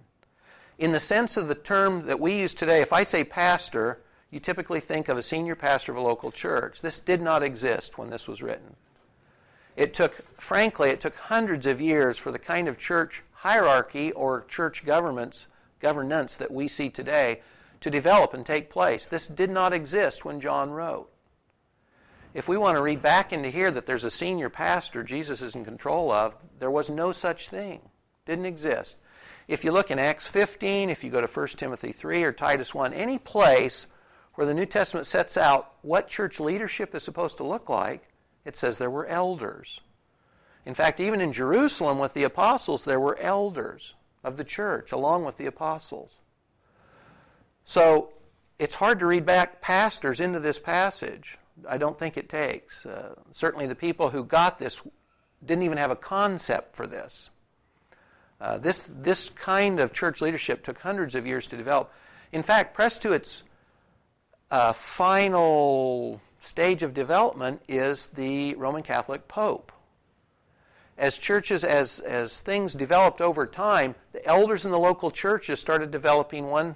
In 0.78 0.92
the 0.92 1.00
sense 1.00 1.36
of 1.36 1.48
the 1.48 1.54
term 1.54 2.02
that 2.02 2.20
we 2.20 2.38
use 2.40 2.54
today, 2.54 2.80
if 2.80 2.92
I 2.92 3.02
say 3.02 3.24
pastor, 3.24 4.00
you 4.30 4.40
typically 4.40 4.80
think 4.80 5.08
of 5.08 5.18
a 5.18 5.22
senior 5.22 5.54
pastor 5.54 5.92
of 5.92 5.98
a 5.98 6.02
local 6.02 6.30
church. 6.30 6.80
This 6.80 6.98
did 6.98 7.20
not 7.20 7.42
exist 7.42 7.98
when 7.98 8.10
this 8.10 8.26
was 8.26 8.42
written. 8.42 8.76
It 9.76 9.94
took, 9.94 10.14
frankly, 10.40 10.90
it 10.90 11.00
took 11.00 11.16
hundreds 11.16 11.66
of 11.66 11.80
years 11.80 12.18
for 12.18 12.30
the 12.30 12.38
kind 12.38 12.68
of 12.68 12.78
church 12.78 13.22
hierarchy 13.32 14.12
or 14.12 14.44
church 14.48 14.84
governments 14.84 15.46
governance 15.82 16.36
that 16.36 16.50
we 16.50 16.68
see 16.68 16.88
today 16.88 17.42
to 17.80 17.90
develop 17.90 18.32
and 18.32 18.46
take 18.46 18.70
place. 18.70 19.06
This 19.06 19.26
did 19.26 19.50
not 19.50 19.72
exist 19.72 20.24
when 20.24 20.40
John 20.40 20.70
wrote. 20.70 21.10
If 22.32 22.48
we 22.48 22.56
want 22.56 22.76
to 22.76 22.82
read 22.82 23.02
back 23.02 23.32
into 23.32 23.50
here 23.50 23.70
that 23.70 23.84
there's 23.84 24.04
a 24.04 24.10
senior 24.10 24.48
pastor 24.48 25.02
Jesus 25.02 25.42
is 25.42 25.54
in 25.54 25.64
control 25.64 26.10
of, 26.10 26.36
there 26.58 26.70
was 26.70 26.88
no 26.88 27.12
such 27.12 27.48
thing. 27.48 27.82
Didn't 28.24 28.46
exist. 28.46 28.96
If 29.48 29.64
you 29.64 29.72
look 29.72 29.90
in 29.90 29.98
Acts 29.98 30.28
15, 30.28 30.88
if 30.88 31.04
you 31.04 31.10
go 31.10 31.20
to 31.20 31.26
1 31.26 31.46
Timothy 31.48 31.92
3 31.92 32.22
or 32.22 32.32
Titus 32.32 32.74
1, 32.74 32.94
any 32.94 33.18
place 33.18 33.88
where 34.34 34.46
the 34.46 34.54
New 34.54 34.64
Testament 34.64 35.06
sets 35.06 35.36
out 35.36 35.74
what 35.82 36.08
church 36.08 36.40
leadership 36.40 36.94
is 36.94 37.02
supposed 37.02 37.36
to 37.36 37.44
look 37.44 37.68
like, 37.68 38.08
it 38.46 38.56
says 38.56 38.78
there 38.78 38.90
were 38.90 39.06
elders. 39.06 39.80
In 40.64 40.74
fact, 40.74 41.00
even 41.00 41.20
in 41.20 41.32
Jerusalem 41.32 41.98
with 41.98 42.14
the 42.14 42.22
apostles, 42.22 42.84
there 42.84 43.00
were 43.00 43.18
elders 43.18 43.94
of 44.24 44.36
the 44.36 44.44
church 44.44 44.92
along 44.92 45.24
with 45.24 45.36
the 45.36 45.46
apostles. 45.46 46.18
So 47.64 48.10
it's 48.58 48.74
hard 48.74 48.98
to 49.00 49.06
read 49.06 49.26
back 49.26 49.60
pastors 49.60 50.20
into 50.20 50.40
this 50.40 50.58
passage. 50.58 51.38
I 51.68 51.78
don't 51.78 51.98
think 51.98 52.16
it 52.16 52.28
takes. 52.28 52.86
Uh, 52.86 53.14
certainly, 53.30 53.66
the 53.66 53.74
people 53.74 54.10
who 54.10 54.24
got 54.24 54.58
this 54.58 54.82
didn't 55.44 55.64
even 55.64 55.78
have 55.78 55.90
a 55.90 55.96
concept 55.96 56.76
for 56.76 56.86
this. 56.86 57.30
Uh, 58.40 58.58
this. 58.58 58.90
This 58.94 59.30
kind 59.30 59.80
of 59.80 59.92
church 59.92 60.20
leadership 60.20 60.62
took 60.64 60.78
hundreds 60.78 61.14
of 61.14 61.26
years 61.26 61.46
to 61.48 61.56
develop. 61.56 61.92
In 62.32 62.42
fact, 62.42 62.74
pressed 62.74 63.02
to 63.02 63.12
its 63.12 63.42
uh, 64.50 64.72
final 64.72 66.20
stage 66.40 66.82
of 66.82 66.94
development 66.94 67.62
is 67.68 68.06
the 68.08 68.54
Roman 68.54 68.82
Catholic 68.82 69.28
Pope 69.28 69.72
as 70.98 71.18
churches, 71.18 71.64
as, 71.64 72.00
as 72.00 72.40
things 72.40 72.74
developed 72.74 73.20
over 73.20 73.46
time, 73.46 73.94
the 74.12 74.24
elders 74.26 74.64
in 74.64 74.70
the 74.70 74.78
local 74.78 75.10
churches 75.10 75.60
started 75.60 75.90
developing 75.90 76.46
one, 76.46 76.74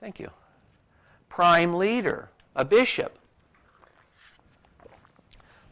thank 0.00 0.20
you, 0.20 0.30
prime 1.28 1.74
leader, 1.74 2.30
a 2.54 2.64
bishop. 2.64 3.18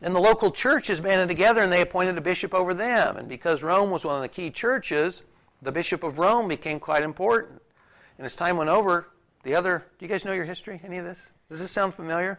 And 0.01 0.15
the 0.15 0.21
local 0.21 0.51
churches 0.51 1.01
banded 1.01 1.29
together 1.29 1.63
and 1.63 1.73
they 1.73 1.83
appointed 1.83 2.17
a 2.19 2.21
bishop 2.21 2.55
over 2.55 2.73
them. 2.73 3.17
And 3.17 3.29
because 3.29 3.63
Rome 3.65 3.91
was 3.91 4.05
one 4.05 4.15
of 4.15 4.23
the 4.23 4.29
key 4.29 4.51
churches, 4.51 5.23
the 5.61 5.73
bishop 5.73 6.05
of 6.05 6.21
Rome 6.21 6.47
became 6.47 6.79
quite 6.79 7.03
important. 7.03 7.61
And 8.17 8.25
as 8.25 8.37
time 8.37 8.57
went 8.57 8.71
over, 8.71 9.09
the 9.43 9.55
other, 9.55 9.85
do 9.99 10.05
you 10.05 10.09
guys 10.09 10.25
know 10.25 10.33
your 10.33 10.45
history? 10.45 10.81
Any 10.85 10.99
of 10.99 11.05
this? 11.05 11.33
Does 11.49 11.61
this 11.61 11.71
sound 11.71 11.95
familiar? 11.95 12.39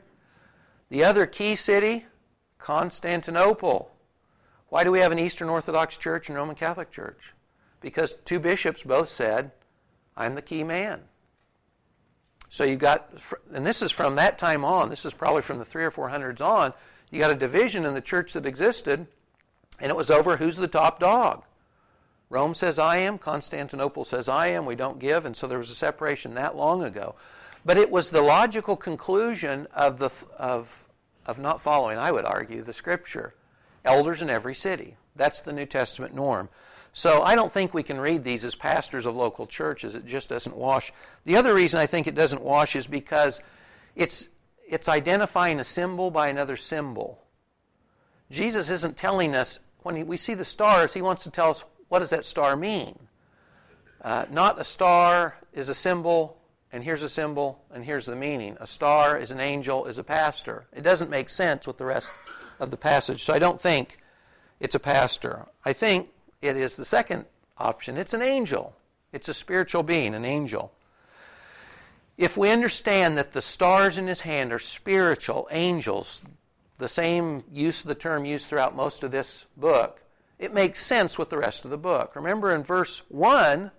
The 0.90 1.04
other 1.04 1.26
key 1.26 1.56
city, 1.56 2.06
Constantinople. 2.58 3.92
Why 4.70 4.84
do 4.84 4.92
we 4.92 5.00
have 5.00 5.12
an 5.12 5.20
Eastern 5.20 5.50
Orthodox 5.50 5.98
Church 5.98 6.30
and 6.30 6.36
Roman 6.36 6.56
Catholic 6.56 6.92
Church? 6.92 7.34
Because 7.82 8.14
two 8.26 8.40
bishops 8.40 8.84
both 8.84 9.10
said, 9.10 9.52
I'm 10.16 10.36
the 10.36 10.42
key 10.42 10.64
man. 10.64 11.02
So 12.50 12.64
you 12.64 12.76
got, 12.76 13.10
and 13.54 13.66
this 13.66 13.82
is 13.82 13.92
from 13.92 14.16
that 14.16 14.38
time 14.38 14.66
on, 14.66 14.90
this 14.90 15.06
is 15.06 15.14
probably 15.14 15.42
from 15.42 15.60
the 15.60 15.66
three 15.66 15.84
or 15.84 15.92
four 15.92 16.10
hundreds 16.10 16.42
on, 16.42 16.74
you 17.12 17.20
got 17.20 17.32
a 17.32 17.36
division 17.36 17.86
in 17.86 17.94
the 17.94 18.02
church 18.02 18.34
that 18.34 18.46
existed, 18.46 19.08
and 19.80 19.90
it 19.90 19.96
was 19.96 20.12
over 20.12 20.38
who's 20.38 20.58
the 20.58 20.68
top 20.68 21.00
dog. 21.00 21.44
Rome 22.30 22.54
says 22.54 22.78
I 22.78 22.98
am, 22.98 23.18
Constantinople 23.18 24.04
says 24.04 24.30
I 24.30 24.48
am, 24.48 24.66
we 24.66 24.76
don't 24.76 25.00
give, 25.00 25.26
and 25.26 25.36
so 25.36 25.48
there 25.48 25.58
was 25.58 25.72
a 25.72 25.76
separation 25.76 26.36
that 26.36 26.56
long 26.56 26.84
ago. 26.84 27.16
But 27.66 27.78
it 27.78 27.90
was 27.90 28.12
the 28.12 28.22
logical 28.22 28.76
conclusion 28.76 29.68
of, 29.74 29.98
the, 29.98 30.12
of, 30.38 30.86
of 31.26 31.40
not 31.40 31.62
following, 31.62 31.98
I 31.98 32.12
would 32.12 32.26
argue, 32.26 32.62
the 32.62 32.74
scripture 32.74 33.34
elders 33.86 34.22
in 34.22 34.30
every 34.30 34.56
city. 34.56 34.96
That's 35.16 35.42
the 35.42 35.54
New 35.54 35.66
Testament 35.66 36.14
norm. 36.14 36.50
So 36.94 37.22
I 37.22 37.36
don't 37.36 37.52
think 37.52 37.74
we 37.74 37.84
can 37.84 38.00
read 38.00 38.24
these 38.24 38.44
as 38.44 38.56
pastors 38.56 39.06
of 39.06 39.16
local 39.16 39.46
churches. 39.46 39.96
It 39.96 40.06
just 40.06 40.30
doesn't 40.30 40.56
wash. 40.56 40.92
The 41.26 41.36
other 41.36 41.54
reason 41.54 41.80
I 41.80 41.86
think 41.86 42.08
it 42.08 42.16
doesn't 42.16 42.42
wash 42.42 42.76
is 42.76 42.88
because 42.88 43.42
it's, 43.96 44.30
it's 44.68 44.90
identifying 44.90 45.60
a 45.60 45.64
symbol 45.64 46.10
by 46.12 46.30
another 46.30 46.58
symbol. 46.58 47.24
Jesus 48.32 48.70
isn't 48.70 48.98
telling 48.98 49.36
us, 49.36 49.60
when 49.84 50.06
we 50.08 50.18
see 50.18 50.34
the 50.34 50.46
stars, 50.46 50.94
he 50.94 51.02
wants 51.02 51.24
to 51.24 51.32
tell 51.32 51.50
us 51.50 51.64
what 51.88 52.00
does 52.00 52.10
that 52.12 52.26
star 52.26 52.56
mean? 52.56 52.98
Uh, 54.02 54.26
not 54.30 54.60
a 54.60 54.64
star 54.64 55.36
is 55.54 55.70
a 55.70 55.76
symbol, 55.76 56.38
and 56.72 56.84
here's 56.84 57.04
a 57.04 57.10
symbol, 57.10 57.64
and 57.74 57.84
here's 57.84 58.06
the 58.06 58.16
meaning. 58.16 58.56
A 58.60 58.68
star 58.68 59.18
is 59.18 59.32
an 59.32 59.40
angel, 59.40 59.86
is 59.86 59.98
a 59.98 60.04
pastor. 60.04 60.66
It 60.74 60.84
doesn't 60.84 61.10
make 61.10 61.30
sense 61.30 61.66
with 61.66 61.78
the 61.78 61.86
rest 61.86 62.14
of 62.60 62.72
the 62.72 62.78
passage. 62.78 63.24
So 63.24 63.34
I 63.34 63.40
don't 63.40 63.60
think 63.60 63.98
it's 64.60 64.76
a 64.76 64.80
pastor. 64.80 65.46
I 65.66 65.74
think 65.74 66.10
it 66.42 66.58
is 66.58 66.76
the 66.76 66.86
second 66.86 67.26
option. 67.58 67.98
It's 67.98 68.14
an 68.14 68.22
angel. 68.22 68.76
It's 69.12 69.30
a 69.30 69.34
spiritual 69.34 69.84
being, 69.84 70.14
an 70.14 70.26
angel. 70.26 70.72
If 72.18 72.36
we 72.36 72.50
understand 72.50 73.18
that 73.18 73.32
the 73.32 73.42
stars 73.42 73.98
in 73.98 74.08
his 74.08 74.22
hand 74.22 74.52
are 74.52 74.60
spiritual 74.60 75.48
angels, 75.52 76.24
the 76.78 76.88
same 76.88 77.44
use 77.52 77.82
of 77.82 77.88
the 77.88 77.96
term 77.96 78.26
used 78.26 78.48
throughout 78.48 78.76
most 78.76 79.04
of 79.04 79.12
this 79.12 79.46
book, 79.56 80.02
it 80.38 80.54
makes 80.54 80.82
sense 80.82 81.18
with 81.18 81.30
the 81.30 81.38
rest 81.38 81.66
of 81.66 81.72
the 81.72 81.78
book. 81.78 82.16
Remember 82.16 82.54
in 82.54 82.64
verse 82.64 83.04
1, 83.10 83.72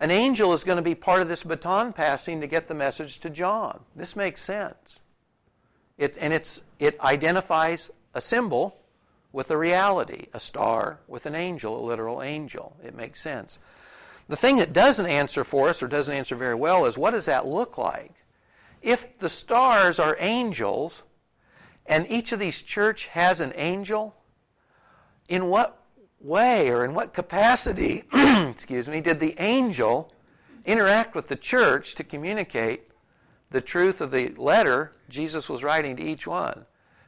an 0.00 0.10
angel 0.10 0.52
is 0.52 0.64
going 0.64 0.76
to 0.76 0.82
be 0.82 0.94
part 0.94 1.22
of 1.22 1.28
this 1.28 1.42
baton 1.42 1.92
passing 1.92 2.40
to 2.40 2.46
get 2.46 2.68
the 2.68 2.74
message 2.74 3.18
to 3.20 3.30
John. 3.30 3.80
This 3.94 4.16
makes 4.16 4.40
sense. 4.40 5.00
It, 5.98 6.16
and 6.20 6.32
it's, 6.32 6.62
it 6.78 6.98
identifies 7.00 7.90
a 8.14 8.20
symbol 8.20 8.76
with 9.32 9.50
a 9.50 9.56
reality, 9.56 10.26
a 10.34 10.40
star 10.40 10.98
with 11.06 11.26
an 11.26 11.34
angel, 11.34 11.78
a 11.78 11.86
literal 11.86 12.22
angel. 12.22 12.76
It 12.84 12.94
makes 12.94 13.20
sense. 13.20 13.58
The 14.28 14.36
thing 14.36 14.56
that 14.56 14.72
doesn't 14.72 15.06
answer 15.06 15.44
for 15.44 15.68
us, 15.68 15.82
or 15.82 15.88
doesn't 15.88 16.14
answer 16.14 16.36
very 16.36 16.54
well, 16.54 16.84
is 16.86 16.96
what 16.98 17.12
does 17.12 17.26
that 17.26 17.46
look 17.46 17.78
like? 17.78 18.12
if 18.82 19.18
the 19.18 19.28
stars 19.28 20.00
are 20.00 20.16
angels, 20.20 21.04
and 21.86 22.10
each 22.10 22.32
of 22.32 22.38
these 22.38 22.62
church 22.62 23.06
has 23.06 23.40
an 23.40 23.52
angel, 23.56 24.14
in 25.28 25.46
what 25.46 25.76
way 26.20 26.70
or 26.70 26.84
in 26.84 26.94
what 26.94 27.12
capacity, 27.12 28.04
excuse 28.12 28.88
me, 28.88 29.00
did 29.00 29.20
the 29.20 29.34
angel 29.38 30.12
interact 30.64 31.14
with 31.14 31.26
the 31.26 31.36
church 31.36 31.94
to 31.94 32.04
communicate 32.04 32.90
the 33.50 33.60
truth 33.60 34.00
of 34.00 34.10
the 34.10 34.28
letter 34.36 34.92
Jesus 35.08 35.48
was 35.48 35.64
writing 35.64 35.96
to 35.96 36.02
each 36.02 36.26
one? 36.26 36.64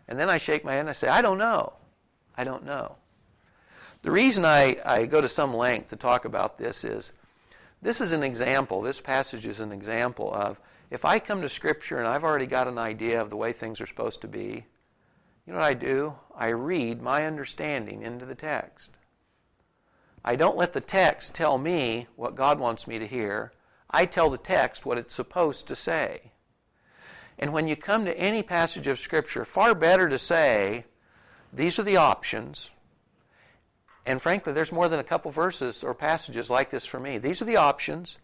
And 0.09 0.19
then 0.19 0.29
I 0.29 0.39
shake 0.39 0.65
my 0.65 0.73
head 0.73 0.81
and 0.81 0.89
I 0.89 0.93
say, 0.93 1.09
I 1.09 1.23
don't 1.23 1.39
know. 1.39 1.73
I 2.37 2.45
don't 2.45 2.65
know. 2.65 2.97
The 4.03 4.11
reason 4.11 4.45
I, 4.45 4.77
I 4.85 5.07
go 5.07 5.21
to 5.21 5.29
some 5.29 5.55
length 5.55 5.91
to 5.91 5.97
talk 5.97 6.25
about 6.25 6.59
this 6.59 6.85
is 6.85 7.13
this 7.83 8.01
is 8.01 8.13
an 8.13 8.23
example, 8.23 8.81
this 8.83 9.01
passage 9.01 9.47
is 9.47 9.61
an 9.61 9.73
example 9.73 10.33
of 10.33 10.61
if 10.91 11.05
I 11.05 11.19
come 11.19 11.41
to 11.43 11.49
Scripture 11.49 11.99
and 11.99 12.07
I've 12.07 12.25
already 12.25 12.47
got 12.47 12.69
an 12.69 12.79
idea 12.79 13.21
of 13.21 13.31
the 13.31 13.37
way 13.37 13.53
things 13.53 13.81
are 13.81 13.87
supposed 13.87 14.21
to 14.23 14.29
be, 14.29 14.67
you 15.47 15.53
know 15.53 15.59
what 15.59 15.67
I 15.67 15.75
do? 15.75 16.15
I 16.37 16.49
read 16.49 17.01
my 17.01 17.27
understanding 17.27 18.03
into 18.03 18.27
the 18.27 18.35
text. 18.35 18.93
I 20.25 20.37
don't 20.37 20.57
let 20.57 20.73
the 20.73 20.81
text 20.81 21.35
tell 21.35 21.59
me 21.59 22.07
what 22.17 22.37
God 22.37 22.59
wants 22.59 22.87
me 22.87 22.99
to 22.99 23.07
hear. 23.07 23.53
I 23.91 24.07
tell 24.07 24.31
the 24.31 24.39
text 24.39 24.87
what 24.87 24.99
it's 24.99 25.15
supposed 25.15 25.69
to 25.69 25.77
say. 25.77 26.32
And 27.43 27.53
when 27.53 27.67
you 27.67 27.75
come 27.75 28.05
to 28.05 28.17
any 28.17 28.45
passage 28.45 28.87
of 28.87 29.01
Scripture, 29.01 29.45
far 29.45 29.75
better 29.75 30.09
to 30.09 30.17
say, 30.17 30.85
these 31.53 31.77
are 31.81 31.83
the 31.83 31.97
options, 31.97 32.71
and 34.07 34.23
frankly, 34.23 34.53
there's 34.53 34.71
more 34.71 34.89
than 34.89 35.01
a 35.01 35.05
couple 35.05 35.29
verses 35.33 35.83
or 35.83 35.93
passages 35.93 36.51
like 36.51 36.71
this 36.71 36.87
for 36.87 37.01
me. 37.01 37.19
These 37.19 37.43
are 37.43 37.45
the 37.45 37.57
options, 37.57 38.19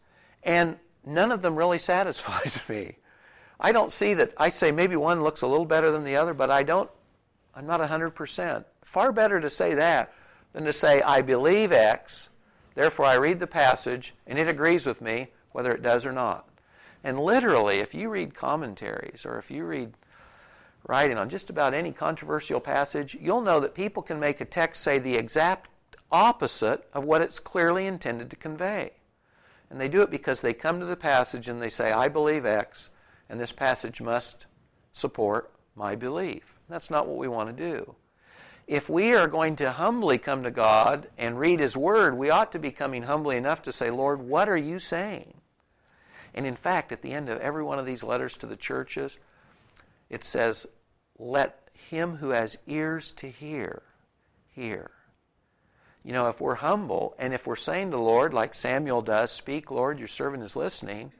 and 0.45 0.79
none 1.05 1.33
of 1.33 1.43
them 1.43 1.57
really 1.57 1.79
satisfies 1.81 2.63
me. 2.69 2.95
I 3.59 3.73
don't 3.73 3.91
see 3.91 4.15
that. 4.15 4.35
I 4.37 4.51
say 4.51 4.71
maybe 4.71 4.95
one 4.95 5.25
looks 5.25 5.43
a 5.43 5.49
little 5.49 5.67
better 5.67 5.91
than 5.91 6.05
the 6.05 6.15
other, 6.15 6.33
but 6.33 6.49
I 6.49 6.63
don't. 6.63 6.89
I'm 7.57 7.67
not 7.67 7.81
100%. 7.81 8.65
Far 8.85 9.11
better 9.11 9.41
to 9.41 9.51
say 9.51 9.75
that 9.75 10.15
than 10.53 10.65
to 10.65 10.73
say 10.73 11.03
I 11.03 11.23
believe 11.23 11.73
X, 11.73 12.31
therefore 12.77 13.07
I 13.07 13.15
read 13.15 13.41
the 13.41 13.49
passage 13.49 14.15
and 14.29 14.39
it 14.39 14.47
agrees 14.47 14.87
with 14.87 15.01
me 15.01 15.33
whether 15.51 15.73
it 15.73 15.83
does 15.83 16.07
or 16.07 16.13
not. 16.13 16.49
And 17.05 17.19
literally, 17.19 17.79
if 17.79 17.95
you 17.95 18.11
read 18.11 18.35
commentaries 18.35 19.25
or 19.25 19.39
if 19.39 19.51
you 19.51 19.65
read 19.65 19.95
writing 20.87 21.19
on 21.19 21.29
just 21.29 21.51
about 21.51 21.75
any 21.75 21.93
controversial 21.93 22.61
passage, 22.61 23.17
you'll 23.21 23.41
know 23.41 23.61
that 23.61 23.75
people 23.75 24.03
can 24.03 24.19
make 24.19 24.41
a 24.41 24.45
text 24.45 24.83
say 24.83 24.99
the 24.99 25.17
exact 25.17 25.69
opposite 26.11 26.89
of 26.95 27.05
what 27.05 27.21
it's 27.21 27.39
clearly 27.39 27.87
intended 27.87 28.31
to 28.31 28.37
convey. 28.37 28.93
And 29.71 29.81
they 29.81 29.89
do 29.89 30.03
it 30.03 30.11
because 30.11 30.41
they 30.41 30.55
come 30.55 30.81
to 30.81 30.87
the 30.87 30.97
passage 30.97 31.49
and 31.49 31.61
they 31.61 31.69
say, 31.69 31.93
I 31.93 32.09
believe 32.09 32.47
X, 32.47 32.91
and 33.29 33.39
this 33.39 33.53
passage 33.53 34.01
must 34.01 34.47
support 34.93 35.53
my 35.77 35.95
belief. 35.95 36.59
That's 36.69 36.91
not 36.91 37.07
what 37.07 37.19
we 37.19 37.29
want 37.29 37.55
to 37.55 37.71
do. 37.71 37.95
If 38.67 38.91
we 38.91 39.15
are 39.15 39.29
going 39.29 39.57
to 39.57 39.73
humbly 39.73 40.19
come 40.19 40.43
to 40.43 40.51
God 40.51 41.09
and 41.17 41.39
read 41.39 41.61
His 41.61 41.77
Word, 41.77 42.17
we 42.17 42.31
ought 42.31 42.53
to 42.53 42.59
be 42.59 42.71
coming 42.71 43.03
humbly 43.03 43.37
enough 43.37 43.63
to 43.63 43.73
say, 43.73 43.91
Lord, 43.91 44.21
what 44.21 44.49
are 44.49 44.57
you 44.57 44.79
saying? 44.79 45.35
And 46.35 46.47
in 46.47 46.55
fact, 46.55 46.93
at 46.93 47.03
the 47.03 47.13
end 47.13 47.29
of 47.29 47.41
every 47.41 47.63
one 47.63 47.79
of 47.79 47.87
these 47.87 48.05
letters 48.05 48.37
to 48.39 48.47
the 48.47 48.57
churches, 48.57 49.19
it 50.11 50.25
says, 50.25 50.67
let 51.19 51.69
him 51.73 52.17
who 52.17 52.31
has 52.31 52.59
ears 52.67 53.13
to 53.13 53.29
hear, 53.29 53.83
hear. 54.55 54.91
You 56.05 56.13
know, 56.13 56.29
if 56.29 56.41
we're 56.41 56.55
humble 56.55 57.15
and 57.19 57.35
if 57.35 57.47
we're 57.47 57.57
saying 57.57 57.91
to 57.91 57.97
the 57.97 58.03
Lord, 58.03 58.33
like 58.33 58.55
Samuel 58.55 59.03
does, 59.03 59.31
Speak, 59.31 59.71
Lord, 59.71 59.99
your 59.99 60.09
servant 60.09 60.43
is 60.43 60.57
listening, 60.57 61.13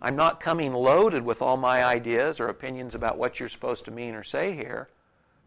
I'm 0.00 0.16
not 0.16 0.40
coming 0.40 0.72
loaded 0.72 1.24
with 1.24 1.42
all 1.42 1.56
my 1.56 1.82
ideas 1.82 2.38
or 2.38 2.48
opinions 2.48 2.94
about 2.94 3.18
what 3.18 3.40
you're 3.40 3.48
supposed 3.48 3.84
to 3.86 3.90
mean 3.90 4.14
or 4.14 4.22
say 4.22 4.54
here. 4.54 4.88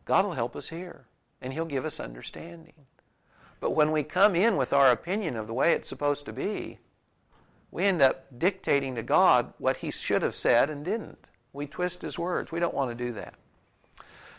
God 0.03 0.25
will 0.25 0.33
help 0.33 0.55
us 0.55 0.67
here, 0.67 1.05
and 1.41 1.53
He'll 1.53 1.65
give 1.65 1.85
us 1.85 1.99
understanding. 1.99 2.73
But 3.61 3.75
when 3.75 3.91
we 3.91 4.03
come 4.03 4.35
in 4.35 4.57
with 4.57 4.73
our 4.73 4.91
opinion 4.91 5.37
of 5.37 5.47
the 5.47 5.53
way 5.53 5.73
it's 5.73 5.87
supposed 5.87 6.25
to 6.25 6.33
be, 6.33 6.79
we 7.71 7.85
end 7.85 8.01
up 8.01 8.25
dictating 8.37 8.95
to 8.95 9.03
God 9.03 9.53
what 9.57 9.77
He 9.77 9.91
should 9.91 10.21
have 10.21 10.35
said 10.35 10.69
and 10.69 10.83
didn't. 10.83 11.25
We 11.53 11.67
twist 11.67 12.01
His 12.01 12.19
words. 12.19 12.51
We 12.51 12.59
don't 12.59 12.73
want 12.73 12.95
to 12.95 13.05
do 13.05 13.13
that. 13.13 13.35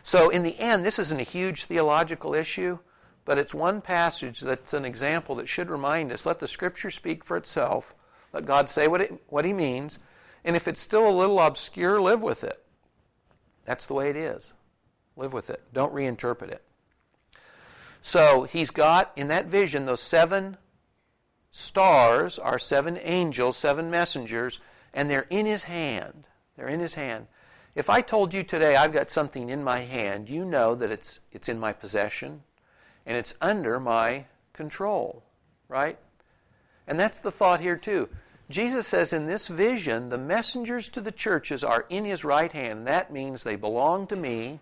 So, 0.02 0.28
in 0.28 0.42
the 0.42 0.58
end, 0.58 0.84
this 0.84 0.98
isn't 0.98 1.20
a 1.20 1.24
huge 1.24 1.64
theological 1.64 2.34
issue, 2.34 2.78
but 3.24 3.38
it's 3.38 3.54
one 3.54 3.80
passage 3.80 4.40
that's 4.40 4.74
an 4.74 4.84
example 4.84 5.36
that 5.36 5.48
should 5.48 5.70
remind 5.70 6.12
us 6.12 6.26
let 6.26 6.40
the 6.40 6.48
Scripture 6.48 6.90
speak 6.90 7.24
for 7.24 7.36
itself, 7.36 7.94
let 8.32 8.44
God 8.44 8.68
say 8.68 8.88
what, 8.88 9.00
it, 9.00 9.22
what 9.28 9.44
He 9.44 9.52
means, 9.52 9.98
and 10.44 10.56
if 10.56 10.66
it's 10.66 10.80
still 10.80 11.08
a 11.08 11.10
little 11.10 11.40
obscure, 11.40 12.00
live 12.00 12.22
with 12.22 12.44
it. 12.44 12.62
That's 13.64 13.86
the 13.86 13.94
way 13.94 14.10
it 14.10 14.16
is. 14.16 14.54
Live 15.16 15.32
with 15.32 15.50
it. 15.50 15.62
Don't 15.72 15.94
reinterpret 15.94 16.50
it. 16.50 16.62
So, 18.02 18.42
He's 18.42 18.70
got 18.70 19.12
in 19.14 19.28
that 19.28 19.46
vision 19.46 19.86
those 19.86 20.02
seven 20.02 20.56
stars 21.52 22.38
are 22.38 22.58
seven 22.58 22.98
angels, 23.02 23.56
seven 23.56 23.90
messengers, 23.90 24.58
and 24.92 25.08
they're 25.08 25.26
in 25.30 25.46
His 25.46 25.62
hand. 25.62 26.26
They're 26.56 26.68
in 26.68 26.80
His 26.80 26.94
hand. 26.94 27.28
If 27.74 27.88
I 27.88 28.00
told 28.00 28.34
you 28.34 28.42
today 28.42 28.76
I've 28.76 28.92
got 28.92 29.10
something 29.10 29.48
in 29.48 29.62
my 29.62 29.78
hand, 29.78 30.28
you 30.28 30.44
know 30.44 30.74
that 30.74 30.90
it's, 30.90 31.20
it's 31.30 31.48
in 31.48 31.58
my 31.58 31.72
possession 31.72 32.42
and 33.06 33.16
it's 33.16 33.34
under 33.40 33.80
my 33.80 34.26
control, 34.52 35.22
right? 35.68 35.98
And 36.86 36.98
that's 36.98 37.20
the 37.20 37.32
thought 37.32 37.60
here, 37.60 37.76
too. 37.76 38.08
Jesus 38.50 38.86
says 38.86 39.12
in 39.12 39.26
this 39.26 39.48
vision, 39.48 40.08
the 40.08 40.18
messengers 40.18 40.88
to 40.90 41.00
the 41.00 41.12
churches 41.12 41.64
are 41.64 41.86
in 41.88 42.04
his 42.04 42.24
right 42.24 42.52
hand. 42.52 42.86
That 42.86 43.12
means 43.12 43.42
they 43.42 43.56
belong 43.56 44.06
to 44.08 44.16
me, 44.16 44.60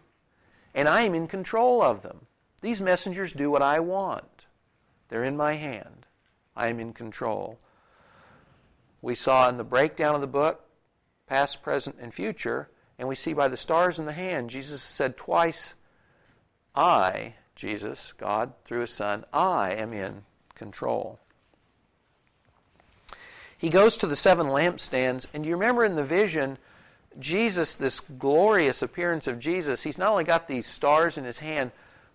and 0.75 0.89
I 0.89 1.03
am 1.03 1.15
in 1.15 1.27
control 1.27 1.83
of 1.83 2.03
them. 2.03 2.27
These 2.61 2.81
messengers 2.81 3.33
do 3.33 3.51
what 3.51 3.63
I 3.63 3.81
want, 3.81 4.47
they're 5.09 5.25
in 5.25 5.37
my 5.37 5.55
hand. 5.55 6.07
I 6.57 6.69
am 6.69 6.81
in 6.81 6.93
control. 6.93 7.59
We 9.03 9.15
saw 9.15 9.49
in 9.49 9.57
the 9.57 9.65
breakdown 9.65 10.15
of 10.15 10.21
the 10.21 10.27
book, 10.27 10.67
past, 11.27 11.63
present, 11.63 11.97
and 12.01 12.13
future, 12.13 12.69
and 12.99 13.09
we 13.09 13.15
see 13.15 13.33
by 13.33 13.49
the 13.49 13.57
stars 13.57 13.99
in 13.99 14.07
the 14.07 14.13
hand, 14.13 14.51
Jesus 14.51 14.83
said 14.83 15.17
twice, 15.17 15.75
I, 16.75 17.35
Jesus, 17.55 18.13
God, 18.13 18.53
through 18.65 18.81
his 18.81 18.93
Son, 18.93 19.25
I 19.33 19.73
am 19.73 19.93
in 19.93 20.25
control. 20.55 21.19
He 23.57 23.71
goes 23.71 23.97
to 23.99 24.07
the 24.07 24.17
seven 24.17 24.49
lampstands, 24.49 25.27
and 25.33 25.45
you 25.45 25.55
remember 25.55 25.85
in 25.85 25.95
the 25.95 26.05
vision, 26.05 26.59
Jesus, 27.19 27.77
this 27.77 28.01
glorious 28.01 28.83
appearance 28.83 29.27
of 29.27 29.39
Jesus, 29.39 29.83
he's 29.83 29.99
not 29.99 30.11
only 30.11 30.25
got 30.25 30.47
these 30.47 30.67
stars 30.67 31.19
in 31.19 31.25
his 31.25 31.39
hand, 31.39 31.71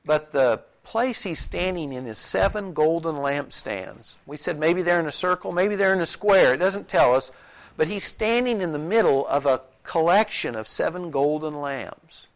but 0.05 0.31
the 0.31 0.61
place 0.85 1.23
he's 1.23 1.39
standing 1.39 1.91
in 1.91 2.07
is 2.07 2.17
seven 2.17 2.73
golden 2.73 3.15
lampstands. 3.15 4.15
We 4.25 4.37
said 4.37 4.57
maybe 4.57 4.81
they're 4.81 4.99
in 4.99 5.07
a 5.07 5.11
circle, 5.11 5.51
maybe 5.51 5.75
they're 5.75 5.93
in 5.93 5.99
a 5.99 6.05
square. 6.05 6.53
It 6.53 6.57
doesn't 6.57 6.87
tell 6.87 7.13
us. 7.13 7.31
But 7.75 7.87
he's 7.87 8.05
standing 8.05 8.61
in 8.61 8.71
the 8.71 8.79
middle 8.79 9.27
of 9.27 9.45
a 9.45 9.61
collection 9.83 10.55
of 10.55 10.67
seven 10.67 11.11
golden 11.11 11.59
lamps. 11.59 12.27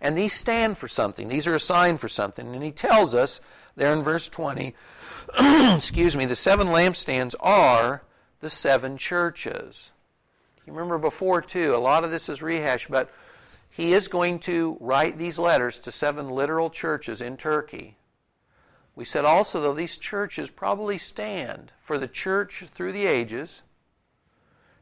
And 0.00 0.16
these 0.16 0.34
stand 0.34 0.78
for 0.78 0.86
something. 0.86 1.28
These 1.28 1.48
are 1.48 1.54
a 1.54 1.60
sign 1.60 1.98
for 1.98 2.08
something. 2.08 2.54
And 2.54 2.62
he 2.62 2.70
tells 2.70 3.14
us 3.14 3.40
there 3.74 3.92
in 3.92 4.02
verse 4.02 4.28
20, 4.28 4.74
excuse 5.74 6.16
me, 6.16 6.26
the 6.26 6.36
seven 6.36 6.68
lampstands 6.68 7.34
are 7.40 8.02
the 8.40 8.50
seven 8.50 8.98
churches. 8.98 9.90
You 10.66 10.72
remember 10.72 10.98
before, 10.98 11.42
too, 11.42 11.74
a 11.74 11.78
lot 11.78 12.04
of 12.04 12.10
this 12.10 12.28
is 12.28 12.42
rehashed, 12.42 12.90
but 12.90 13.10
he 13.74 13.92
is 13.92 14.06
going 14.06 14.38
to 14.38 14.76
write 14.78 15.18
these 15.18 15.36
letters 15.36 15.78
to 15.78 15.90
seven 15.90 16.30
literal 16.30 16.70
churches 16.70 17.20
in 17.20 17.36
Turkey. 17.36 17.96
We 18.94 19.04
said 19.04 19.24
also, 19.24 19.60
though, 19.60 19.74
these 19.74 19.98
churches 19.98 20.48
probably 20.48 20.96
stand 20.96 21.72
for 21.80 21.98
the 21.98 22.06
church 22.06 22.62
through 22.66 22.92
the 22.92 23.06
ages 23.06 23.62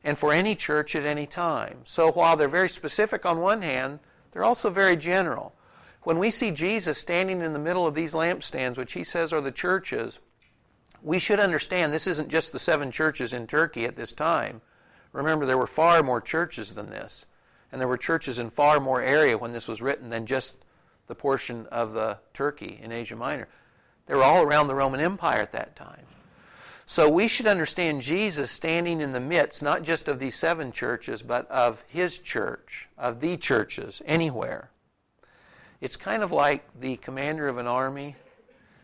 and 0.05 0.19
for 0.19 0.31
any 0.31 0.55
church 0.55 0.95
at 0.95 1.07
any 1.07 1.25
time. 1.25 1.79
So 1.85 2.13
while 2.13 2.37
they're 2.37 2.49
very 2.49 2.69
specific 2.69 3.25
on 3.25 3.41
one 3.41 3.63
hand, 3.63 3.99
they're 4.33 4.45
also 4.45 4.69
very 4.69 4.99
general. 4.99 5.55
When 6.03 6.19
we 6.19 6.31
see 6.31 6.51
Jesus 6.51 6.99
standing 6.99 7.41
in 7.41 7.55
the 7.55 7.59
middle 7.59 7.87
of 7.87 7.95
these 7.95 8.13
lampstands, 8.13 8.77
which 8.77 8.93
he 8.93 9.05
says 9.05 9.33
are 9.33 9.41
the 9.41 9.51
churches, 9.51 10.19
we 11.01 11.19
should 11.19 11.41
understand 11.41 11.95
this 11.95 12.07
isn't 12.07 12.29
just 12.29 12.53
the 12.53 12.59
seven 12.59 12.91
churches 12.91 13.33
in 13.33 13.47
Turkey 13.47 13.87
at 13.87 13.97
this 13.97 14.13
time. 14.13 14.61
Remember, 15.13 15.47
there 15.47 15.57
were 15.57 15.67
far 15.67 16.03
more 16.03 16.21
churches 16.21 16.75
than 16.75 16.91
this. 16.91 17.25
And 17.73 17.81
there 17.81 17.89
were 17.89 17.97
churches 17.97 18.39
in 18.39 18.51
far 18.51 18.79
more 18.79 19.01
area 19.01 19.37
when 19.37 19.53
this 19.53 19.67
was 19.67 19.83
written 19.83 20.11
than 20.11 20.27
just 20.27 20.59
the 21.07 21.15
portion 21.15 21.67
of 21.73 21.95
the 21.95 22.19
Turkey 22.35 22.79
in 22.83 22.93
Asia 22.93 23.17
Minor. 23.17 23.49
They 24.07 24.15
were 24.15 24.23
all 24.23 24.43
around 24.43 24.69
the 24.69 24.75
Roman 24.75 25.01
Empire 25.01 25.41
at 25.41 25.53
that 25.53 25.75
time. 25.75 26.05
So 26.85 27.09
we 27.09 27.29
should 27.29 27.47
understand 27.47 28.03
Jesus 28.03 28.51
standing 28.51 29.01
in 29.01 29.13
the 29.13 29.21
midst, 29.21 29.63
not 29.63 29.83
just 29.83 30.09
of 30.09 30.19
these 30.19 30.35
seven 30.35 30.73
churches, 30.73 31.23
but 31.23 31.51
of 31.51 31.83
his 31.89 32.19
church, 32.19 32.89
of 32.99 33.21
the 33.21 33.37
churches, 33.37 34.03
anywhere. 34.05 34.71
It's 35.81 35.97
kind 35.97 36.23
of 36.23 36.33
like 36.33 36.65
the 36.79 36.97
commander 36.97 37.49
of 37.49 37.57
an 37.57 37.67
army 37.67 38.17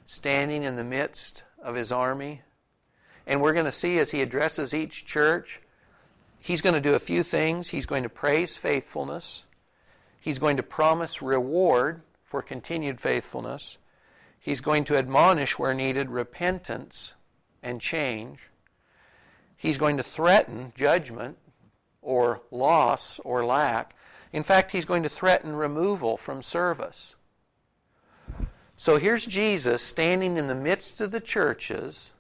standing 0.07 0.63
in 0.63 0.77
the 0.77 0.85
midst 0.85 1.43
of 1.63 1.75
his 1.75 1.93
army. 1.93 2.43
And 3.27 3.43
we're 3.43 3.53
going 3.53 3.67
to 3.67 3.71
see 3.71 3.99
as 3.99 4.11
he 4.11 4.23
addresses 4.23 4.73
each 4.73 5.05
church, 5.05 5.61
he's 6.41 6.61
going 6.61 6.75
to 6.75 6.81
do 6.81 6.95
a 6.95 6.99
few 6.99 7.23
things. 7.23 7.69
He's 7.69 7.87
going 7.87 8.03
to 8.03 8.09
praise 8.09 8.57
faithfulness. 8.57 9.45
He's 10.21 10.39
going 10.39 10.57
to 10.57 10.63
promise 10.63 11.23
reward 11.23 12.03
for 12.25 12.43
continued 12.43 13.01
faithfulness. 13.01 13.79
He's 14.39 14.61
going 14.61 14.85
to 14.85 14.97
admonish 14.97 15.59
where 15.59 15.75
needed 15.75 16.11
repentance 16.11 17.15
and 17.63 17.81
change. 17.81 18.51
He's 19.57 19.79
going 19.79 19.97
to 19.97 20.03
threaten 20.03 20.73
judgment 20.77 21.39
or 22.01 22.43
loss 22.51 23.19
or 23.25 23.45
lack. 23.45 23.95
In 24.33 24.43
fact, 24.43 24.73
he's 24.73 24.85
going 24.85 25.03
to 25.03 25.09
threaten 25.09 25.57
removal 25.57 26.17
from 26.17 26.43
service. 26.43 27.17
So 28.77 28.97
here's 28.97 29.27
Jesus 29.27 29.83
standing 29.83 30.37
in 30.37 30.47
the 30.47 30.55
midst 30.55 31.01
of 31.01 31.11
the 31.11 31.21
churches, 31.21 32.13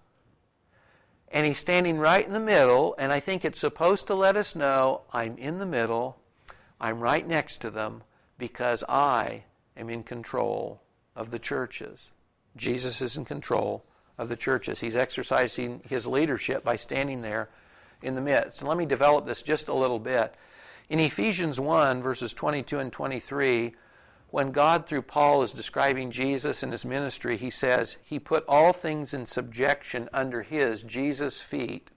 and 1.30 1.46
he's 1.46 1.58
standing 1.58 1.98
right 1.98 2.26
in 2.26 2.32
the 2.32 2.40
middle, 2.40 2.94
and 2.98 3.12
I 3.12 3.20
think 3.20 3.44
it's 3.44 3.60
supposed 3.60 4.06
to 4.06 4.14
let 4.14 4.36
us 4.36 4.54
know 4.54 5.02
I'm 5.12 5.36
in 5.36 5.58
the 5.58 5.66
middle, 5.66 6.18
I'm 6.80 7.00
right 7.00 7.26
next 7.26 7.60
to 7.62 7.70
them, 7.70 8.02
because 8.38 8.84
I 8.88 9.44
am 9.76 9.90
in 9.90 10.02
control 10.02 10.80
of 11.14 11.30
the 11.30 11.38
churches. 11.38 12.12
Jesus 12.56 13.02
is 13.02 13.16
in 13.16 13.24
control 13.24 13.84
of 14.16 14.28
the 14.28 14.36
churches. 14.36 14.80
He's 14.80 14.96
exercising 14.96 15.82
his 15.88 16.06
leadership 16.06 16.64
by 16.64 16.76
standing 16.76 17.22
there 17.22 17.48
in 18.02 18.14
the 18.14 18.20
midst. 18.20 18.60
And 18.60 18.68
let 18.68 18.78
me 18.78 18.86
develop 18.86 19.26
this 19.26 19.42
just 19.42 19.68
a 19.68 19.74
little 19.74 19.98
bit. 19.98 20.34
In 20.88 21.00
Ephesians 21.00 21.60
1, 21.60 22.02
verses 22.02 22.32
22 22.32 22.78
and 22.78 22.92
23, 22.92 23.74
when 24.30 24.52
God, 24.52 24.86
through 24.86 25.02
Paul, 25.02 25.42
is 25.42 25.52
describing 25.52 26.10
Jesus 26.10 26.62
and 26.62 26.70
his 26.70 26.84
ministry, 26.84 27.36
he 27.38 27.48
says, 27.48 27.96
He 28.04 28.18
put 28.18 28.44
all 28.46 28.74
things 28.74 29.14
in 29.14 29.24
subjection 29.24 30.08
under 30.12 30.42
his, 30.42 30.82
Jesus' 30.82 31.40
feet, 31.40 31.90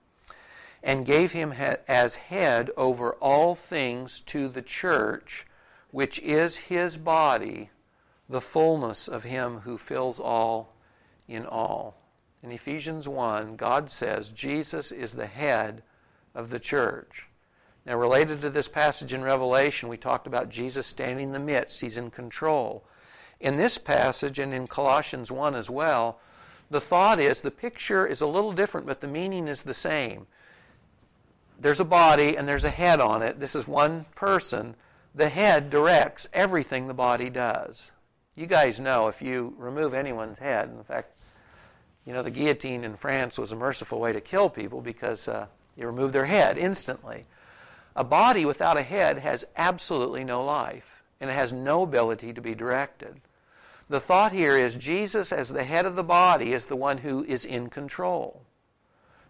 and 0.81 1.05
gave 1.05 1.33
him 1.33 1.53
as 1.87 2.15
head 2.15 2.71
over 2.77 3.13
all 3.15 3.53
things 3.53 4.21
to 4.21 4.47
the 4.47 4.61
church, 4.61 5.45
which 5.91 6.19
is 6.19 6.57
his 6.57 6.95
body, 6.95 7.69
the 8.29 8.41
fullness 8.41 9.09
of 9.09 9.25
him 9.25 9.59
who 9.59 9.77
fills 9.77 10.19
all 10.19 10.73
in 11.27 11.45
all. 11.45 11.97
In 12.41 12.51
Ephesians 12.51 13.09
1, 13.09 13.57
God 13.57 13.89
says 13.89 14.31
Jesus 14.31 14.91
is 14.91 15.13
the 15.13 15.27
head 15.27 15.83
of 16.33 16.49
the 16.49 16.59
church. 16.59 17.27
Now, 17.85 17.95
related 17.97 18.41
to 18.41 18.49
this 18.49 18.67
passage 18.67 19.13
in 19.13 19.23
Revelation, 19.23 19.89
we 19.89 19.97
talked 19.97 20.27
about 20.27 20.49
Jesus 20.49 20.85
standing 20.85 21.27
in 21.27 21.33
the 21.33 21.39
midst, 21.39 21.81
he's 21.81 21.97
in 21.97 22.11
control. 22.11 22.83
In 23.39 23.55
this 23.55 23.79
passage 23.79 24.37
and 24.37 24.53
in 24.53 24.67
Colossians 24.67 25.31
1 25.31 25.55
as 25.55 25.69
well, 25.69 26.19
the 26.69 26.79
thought 26.79 27.19
is 27.19 27.41
the 27.41 27.51
picture 27.51 28.05
is 28.05 28.21
a 28.21 28.27
little 28.27 28.53
different, 28.53 28.85
but 28.85 29.01
the 29.01 29.07
meaning 29.07 29.47
is 29.47 29.63
the 29.63 29.73
same. 29.73 30.27
There's 31.59 31.79
a 31.79 31.85
body 31.85 32.37
and 32.37 32.47
there's 32.47 32.63
a 32.63 32.69
head 32.69 33.01
on 33.01 33.23
it. 33.23 33.39
This 33.39 33.55
is 33.55 33.67
one 33.67 34.05
person. 34.15 34.75
The 35.13 35.29
head 35.29 35.69
directs 35.69 36.27
everything 36.33 36.87
the 36.87 36.93
body 36.93 37.29
does. 37.29 37.91
You 38.35 38.45
guys 38.45 38.79
know 38.79 39.07
if 39.07 39.21
you 39.21 39.53
remove 39.57 39.93
anyone's 39.93 40.39
head, 40.39 40.69
in 40.69 40.83
fact, 40.83 41.11
you 42.05 42.13
know, 42.13 42.23
the 42.23 42.31
guillotine 42.31 42.83
in 42.83 42.95
France 42.95 43.37
was 43.37 43.51
a 43.51 43.55
merciful 43.55 43.99
way 43.99 44.13
to 44.13 44.21
kill 44.21 44.49
people 44.49 44.81
because 44.81 45.27
uh, 45.27 45.47
you 45.75 45.85
remove 45.85 46.13
their 46.13 46.25
head 46.25 46.57
instantly. 46.57 47.25
A 47.95 48.03
body 48.03 48.45
without 48.45 48.77
a 48.77 48.83
head 48.83 49.19
has 49.19 49.45
absolutely 49.57 50.23
no 50.23 50.43
life, 50.43 51.03
and 51.19 51.29
it 51.29 51.33
has 51.33 51.51
no 51.51 51.83
ability 51.83 52.33
to 52.33 52.41
be 52.41 52.55
directed. 52.55 53.19
The 53.89 53.99
thought 53.99 54.31
here 54.31 54.55
is 54.55 54.77
Jesus, 54.77 55.33
as 55.33 55.49
the 55.49 55.65
head 55.65 55.85
of 55.85 55.97
the 55.97 56.03
body, 56.03 56.53
is 56.53 56.65
the 56.65 56.77
one 56.77 56.99
who 56.99 57.25
is 57.25 57.43
in 57.43 57.69
control. 57.69 58.43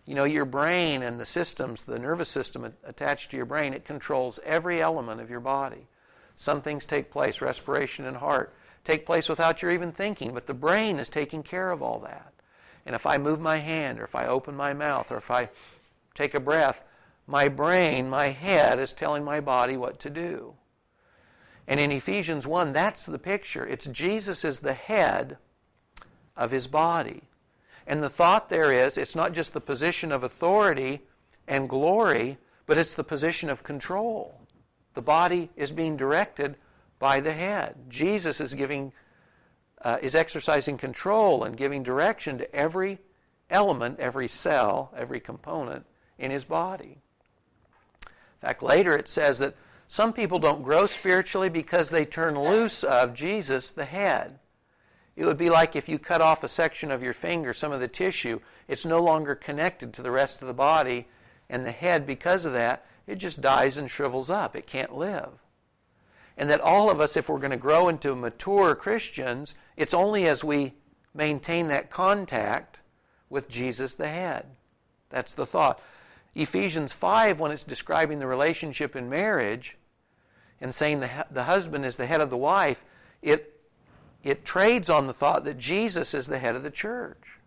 You 0.05 0.13
know, 0.13 0.23
your 0.23 0.45
brain 0.45 1.01
and 1.01 1.19
the 1.19 1.25
systems, 1.25 1.83
the 1.83 1.97
nervous 1.97 2.29
system 2.29 2.71
attached 2.83 3.31
to 3.31 3.37
your 3.37 3.47
brain, 3.47 3.73
it 3.73 3.85
controls 3.85 4.39
every 4.43 4.81
element 4.81 5.21
of 5.21 5.31
your 5.31 5.39
body. 5.39 5.87
Some 6.35 6.61
things 6.61 6.85
take 6.85 7.09
place, 7.09 7.41
respiration 7.41 8.05
and 8.05 8.17
heart, 8.17 8.53
take 8.83 9.05
place 9.05 9.29
without 9.29 9.61
your 9.61 9.71
even 9.71 9.91
thinking, 9.91 10.33
but 10.33 10.47
the 10.47 10.53
brain 10.53 10.99
is 10.99 11.09
taking 11.09 11.41
care 11.43 11.71
of 11.71 11.81
all 11.81 11.99
that. 11.99 12.33
And 12.85 12.95
if 12.95 13.05
I 13.05 13.17
move 13.17 13.39
my 13.39 13.57
hand, 13.57 13.99
or 13.99 14.03
if 14.03 14.15
I 14.15 14.27
open 14.27 14.55
my 14.55 14.73
mouth, 14.73 15.11
or 15.11 15.17
if 15.17 15.31
I 15.31 15.49
take 16.13 16.33
a 16.33 16.39
breath, 16.39 16.83
my 17.31 17.47
brain, 17.47 18.09
my 18.09 18.27
head 18.27 18.77
is 18.77 18.91
telling 18.91 19.23
my 19.23 19.39
body 19.39 19.77
what 19.77 19.99
to 20.01 20.09
do. 20.09 20.53
And 21.65 21.79
in 21.79 21.91
Ephesians 21.91 22.45
1, 22.45 22.73
that's 22.73 23.05
the 23.05 23.17
picture. 23.17 23.65
It's 23.65 23.87
Jesus 23.87 24.43
is 24.43 24.59
the 24.59 24.73
head 24.73 25.37
of 26.35 26.51
his 26.51 26.67
body. 26.67 27.23
And 27.87 28.03
the 28.03 28.09
thought 28.09 28.49
there 28.49 28.73
is 28.73 28.97
it's 28.97 29.15
not 29.15 29.31
just 29.31 29.53
the 29.53 29.61
position 29.61 30.11
of 30.11 30.25
authority 30.25 31.01
and 31.47 31.69
glory, 31.69 32.37
but 32.65 32.77
it's 32.77 32.95
the 32.95 33.03
position 33.03 33.49
of 33.49 33.63
control. 33.63 34.41
The 34.93 35.01
body 35.01 35.49
is 35.55 35.71
being 35.71 35.95
directed 35.95 36.57
by 36.99 37.21
the 37.21 37.31
head. 37.31 37.75
Jesus 37.87 38.41
is 38.41 38.53
giving 38.53 38.91
uh, 39.83 39.97
is 40.01 40.15
exercising 40.15 40.77
control 40.77 41.45
and 41.45 41.55
giving 41.55 41.81
direction 41.81 42.37
to 42.37 42.55
every 42.55 42.99
element, 43.49 43.99
every 43.99 44.27
cell, 44.27 44.93
every 44.95 45.21
component 45.21 45.85
in 46.19 46.29
his 46.29 46.45
body. 46.45 47.00
In 48.41 48.47
fact, 48.47 48.63
later 48.63 48.97
it 48.97 49.07
says 49.07 49.39
that 49.39 49.55
some 49.87 50.13
people 50.13 50.39
don't 50.39 50.63
grow 50.63 50.85
spiritually 50.85 51.49
because 51.49 51.89
they 51.89 52.05
turn 52.05 52.39
loose 52.39 52.83
of 52.83 53.13
Jesus, 53.13 53.71
the 53.71 53.85
head. 53.85 54.39
It 55.15 55.25
would 55.25 55.37
be 55.37 55.49
like 55.49 55.75
if 55.75 55.89
you 55.89 55.99
cut 55.99 56.21
off 56.21 56.43
a 56.43 56.47
section 56.47 56.91
of 56.91 57.03
your 57.03 57.13
finger, 57.13 57.53
some 57.53 57.71
of 57.71 57.81
the 57.81 57.87
tissue, 57.87 58.39
it's 58.67 58.85
no 58.85 59.03
longer 59.03 59.35
connected 59.35 59.93
to 59.93 60.01
the 60.01 60.11
rest 60.11 60.41
of 60.41 60.47
the 60.47 60.53
body, 60.53 61.07
and 61.49 61.65
the 61.65 61.71
head, 61.71 62.07
because 62.07 62.45
of 62.45 62.53
that, 62.53 62.85
it 63.05 63.15
just 63.15 63.41
dies 63.41 63.77
and 63.77 63.91
shrivels 63.91 64.29
up. 64.29 64.55
It 64.55 64.65
can't 64.65 64.95
live. 64.95 65.29
And 66.37 66.49
that 66.49 66.61
all 66.61 66.89
of 66.89 67.01
us, 67.01 67.17
if 67.17 67.27
we're 67.27 67.39
going 67.39 67.51
to 67.51 67.57
grow 67.57 67.89
into 67.89 68.15
mature 68.15 68.73
Christians, 68.73 69.53
it's 69.75 69.93
only 69.93 70.27
as 70.27 70.43
we 70.43 70.73
maintain 71.13 71.67
that 71.67 71.89
contact 71.89 72.79
with 73.29 73.49
Jesus 73.49 73.95
the 73.95 74.07
head. 74.07 74.45
That's 75.09 75.33
the 75.33 75.45
thought. 75.45 75.81
Ephesians 76.33 76.93
5, 76.93 77.39
when 77.39 77.51
it's 77.51 77.63
describing 77.63 78.19
the 78.19 78.27
relationship 78.27 78.95
in 78.95 79.09
marriage 79.09 79.77
and 80.61 80.73
saying 80.73 81.01
the, 81.01 81.25
the 81.29 81.43
husband 81.43 81.85
is 81.85 81.97
the 81.97 82.05
head 82.05 82.21
of 82.21 82.29
the 82.29 82.37
wife, 82.37 82.85
it, 83.21 83.59
it 84.23 84.45
trades 84.45 84.89
on 84.89 85.07
the 85.07 85.13
thought 85.13 85.43
that 85.43 85.57
Jesus 85.57 86.13
is 86.13 86.27
the 86.27 86.39
head 86.39 86.55
of 86.55 86.63
the 86.63 86.71
church. 86.71 87.39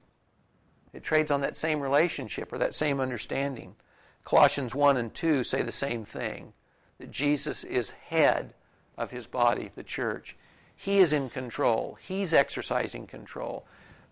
It 0.92 1.02
trades 1.02 1.30
on 1.30 1.40
that 1.40 1.56
same 1.56 1.80
relationship 1.80 2.52
or 2.52 2.58
that 2.58 2.74
same 2.74 3.00
understanding. 3.00 3.74
Colossians 4.22 4.74
1 4.74 4.96
and 4.96 5.12
2 5.12 5.44
say 5.44 5.62
the 5.62 5.72
same 5.72 6.04
thing 6.04 6.52
that 6.98 7.10
Jesus 7.10 7.64
is 7.64 7.90
head 7.90 8.54
of 8.96 9.10
his 9.10 9.26
body, 9.26 9.70
the 9.74 9.82
church. 9.82 10.36
He 10.76 10.98
is 10.98 11.12
in 11.12 11.30
control, 11.30 11.96
he's 12.00 12.34
exercising 12.34 13.06
control. 13.06 13.66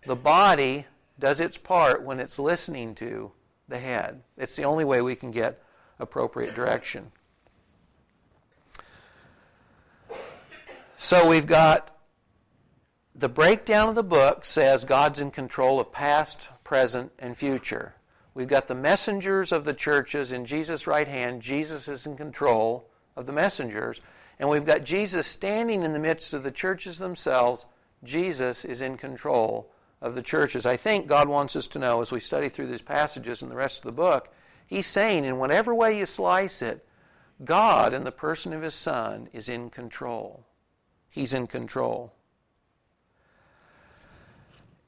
The 0.05 0.15
body 0.15 0.85
does 1.19 1.39
its 1.39 1.57
part 1.57 2.03
when 2.03 2.19
it's 2.19 2.39
listening 2.39 2.95
to 2.95 3.31
the 3.67 3.79
head. 3.79 4.21
It's 4.37 4.55
the 4.55 4.65
only 4.65 4.85
way 4.85 5.01
we 5.01 5.15
can 5.15 5.31
get 5.31 5.61
appropriate 5.99 6.55
direction. 6.55 7.11
So 10.97 11.27
we've 11.27 11.47
got 11.47 11.93
the 13.15 13.29
breakdown 13.29 13.89
of 13.89 13.95
the 13.95 14.03
book 14.03 14.45
says 14.45 14.85
God's 14.85 15.19
in 15.19 15.31
control 15.31 15.79
of 15.79 15.91
past, 15.91 16.49
present, 16.63 17.11
and 17.19 17.37
future. 17.37 17.95
We've 18.33 18.47
got 18.47 18.67
the 18.67 18.75
messengers 18.75 19.51
of 19.51 19.65
the 19.65 19.73
churches 19.73 20.31
in 20.31 20.45
Jesus' 20.45 20.87
right 20.87 21.07
hand. 21.07 21.41
Jesus 21.41 21.87
is 21.87 22.07
in 22.07 22.17
control 22.17 22.89
of 23.15 23.25
the 23.25 23.31
messengers. 23.31 24.01
And 24.39 24.49
we've 24.49 24.65
got 24.65 24.83
Jesus 24.83 25.27
standing 25.27 25.83
in 25.83 25.93
the 25.93 25.99
midst 25.99 26.33
of 26.33 26.43
the 26.43 26.51
churches 26.51 26.97
themselves. 26.97 27.65
Jesus 28.03 28.65
is 28.65 28.81
in 28.81 28.97
control 28.97 29.71
of 30.03 30.15
the 30.15 30.21
churches. 30.21 30.65
I 30.65 30.75
think 30.75 31.07
God 31.07 31.29
wants 31.29 31.55
us 31.55 31.65
to 31.67 31.79
know 31.79 32.01
as 32.01 32.11
we 32.11 32.19
study 32.19 32.49
through 32.49 32.67
these 32.67 32.81
passages 32.81 33.41
and 33.41 33.49
the 33.49 33.55
rest 33.55 33.79
of 33.79 33.85
the 33.85 33.93
book, 33.93 34.31
He's 34.67 34.85
saying, 34.85 35.23
in 35.23 35.37
whatever 35.37 35.73
way 35.73 35.97
you 35.97 36.05
slice 36.05 36.61
it, 36.61 36.85
God, 37.43 37.93
in 37.93 38.03
the 38.03 38.11
person 38.11 38.53
of 38.53 38.61
His 38.61 38.73
Son, 38.73 39.29
is 39.33 39.47
in 39.47 39.69
control. 39.69 40.45
He's 41.09 41.33
in 41.33 41.47
control. 41.47 42.13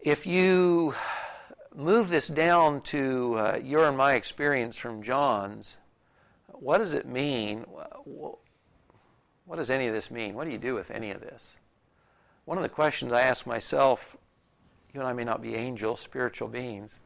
If 0.02 0.28
you 0.28 0.94
move 1.74 2.10
this 2.10 2.28
down 2.28 2.82
to 2.82 3.36
uh, 3.36 3.60
your 3.64 3.88
and 3.88 3.98
my 3.98 4.14
experience 4.14 4.78
from 4.78 5.02
John's, 5.02 5.78
what 6.48 6.80
does 6.80 6.94
it 6.94 7.08
mean? 7.08 7.62
What 9.46 9.56
does 9.56 9.72
any 9.72 9.88
of 9.88 9.94
this 9.94 10.12
mean? 10.12 10.36
What 10.36 10.44
do 10.44 10.52
you 10.52 10.58
do 10.58 10.74
with 10.74 10.92
any 10.92 11.12
of 11.12 11.22
this? 11.22 11.56
One 12.44 12.58
of 12.58 12.64
the 12.64 12.70
questions 12.70 13.14
I 13.14 13.22
ask 13.22 13.48
myself 13.48 14.18
you 14.96 15.02
and 15.02 15.10
I 15.10 15.14
may 15.14 15.24
not 15.24 15.42
be 15.42 15.56
angels, 15.56 16.00
spiritual 16.00 16.48
beings. 16.48 17.00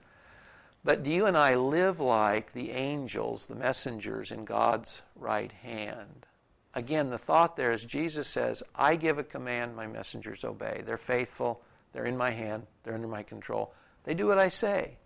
But 0.84 1.04
do 1.04 1.10
you 1.10 1.26
and 1.26 1.38
I 1.38 1.56
live 1.56 2.00
like 2.00 2.54
the 2.54 2.72
angels, 2.72 3.46
the 3.46 3.56
messengers 3.56 4.32
in 4.32 4.46
God's 4.46 5.02
right 5.16 5.52
hand? 5.52 6.26
Again, 6.74 7.10
the 7.10 7.18
thought 7.18 7.58
there 7.58 7.72
is 7.72 7.84
Jesus 7.84 8.28
says, 8.28 8.64
I 8.76 8.96
give 8.96 9.18
a 9.18 9.24
command, 9.24 9.76
my 9.76 9.88
messengers 9.88 10.46
obey. 10.46 10.84
They're 10.86 10.98
faithful, 10.98 11.62
they're 11.92 12.06
in 12.06 12.16
my 12.16 12.32
hand, 12.32 12.68
they're 12.84 12.94
under 12.94 13.08
my 13.08 13.24
control. 13.24 13.74
They 14.04 14.14
do 14.14 14.28
what 14.28 14.38
I 14.38 14.48
say. 14.48 14.98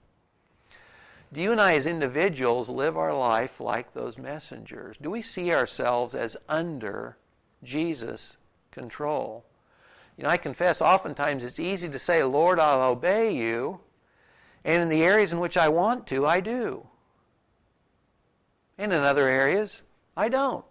Do 1.31 1.41
you 1.41 1.51
and 1.51 1.59
I, 1.59 1.73
as 1.73 1.87
individuals, 1.87 2.69
live 2.69 2.95
our 2.95 3.17
life 3.17 3.59
like 3.59 3.93
those 3.93 4.19
messengers? 4.19 4.97
Do 5.01 5.09
we 5.09 5.23
see 5.23 5.51
ourselves 5.51 6.13
as 6.13 6.37
under 6.47 7.17
Jesus' 7.63 8.37
control? 8.69 9.43
You 10.17 10.23
know, 10.23 10.29
I 10.29 10.37
confess 10.37 10.81
oftentimes 10.81 11.43
it's 11.43 11.59
easy 11.59 11.89
to 11.89 11.99
say, 11.99 12.23
Lord, 12.23 12.59
I'll 12.59 12.91
obey 12.91 13.33
you, 13.33 13.79
and 14.63 14.81
in 14.81 14.89
the 14.89 15.03
areas 15.03 15.33
in 15.33 15.39
which 15.39 15.57
I 15.57 15.69
want 15.69 16.07
to, 16.07 16.25
I 16.25 16.39
do. 16.39 16.87
And 18.77 18.93
in 18.93 19.01
other 19.01 19.27
areas, 19.27 19.81
I 20.15 20.29
don't. 20.29 20.65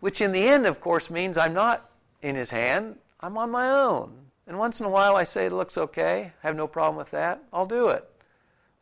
Which 0.00 0.20
in 0.20 0.32
the 0.32 0.46
end, 0.46 0.66
of 0.66 0.80
course, 0.80 1.10
means 1.10 1.38
I'm 1.38 1.54
not 1.54 1.90
in 2.22 2.34
His 2.34 2.50
hand, 2.50 2.96
I'm 3.20 3.38
on 3.38 3.50
my 3.50 3.70
own. 3.70 4.12
And 4.46 4.58
once 4.58 4.80
in 4.80 4.86
a 4.86 4.90
while 4.90 5.16
I 5.16 5.24
say 5.24 5.46
it 5.46 5.52
looks 5.52 5.78
okay, 5.78 6.32
I 6.42 6.46
have 6.46 6.56
no 6.56 6.68
problem 6.68 6.96
with 6.96 7.10
that, 7.12 7.42
I'll 7.52 7.66
do 7.66 7.88
it. 7.88 8.08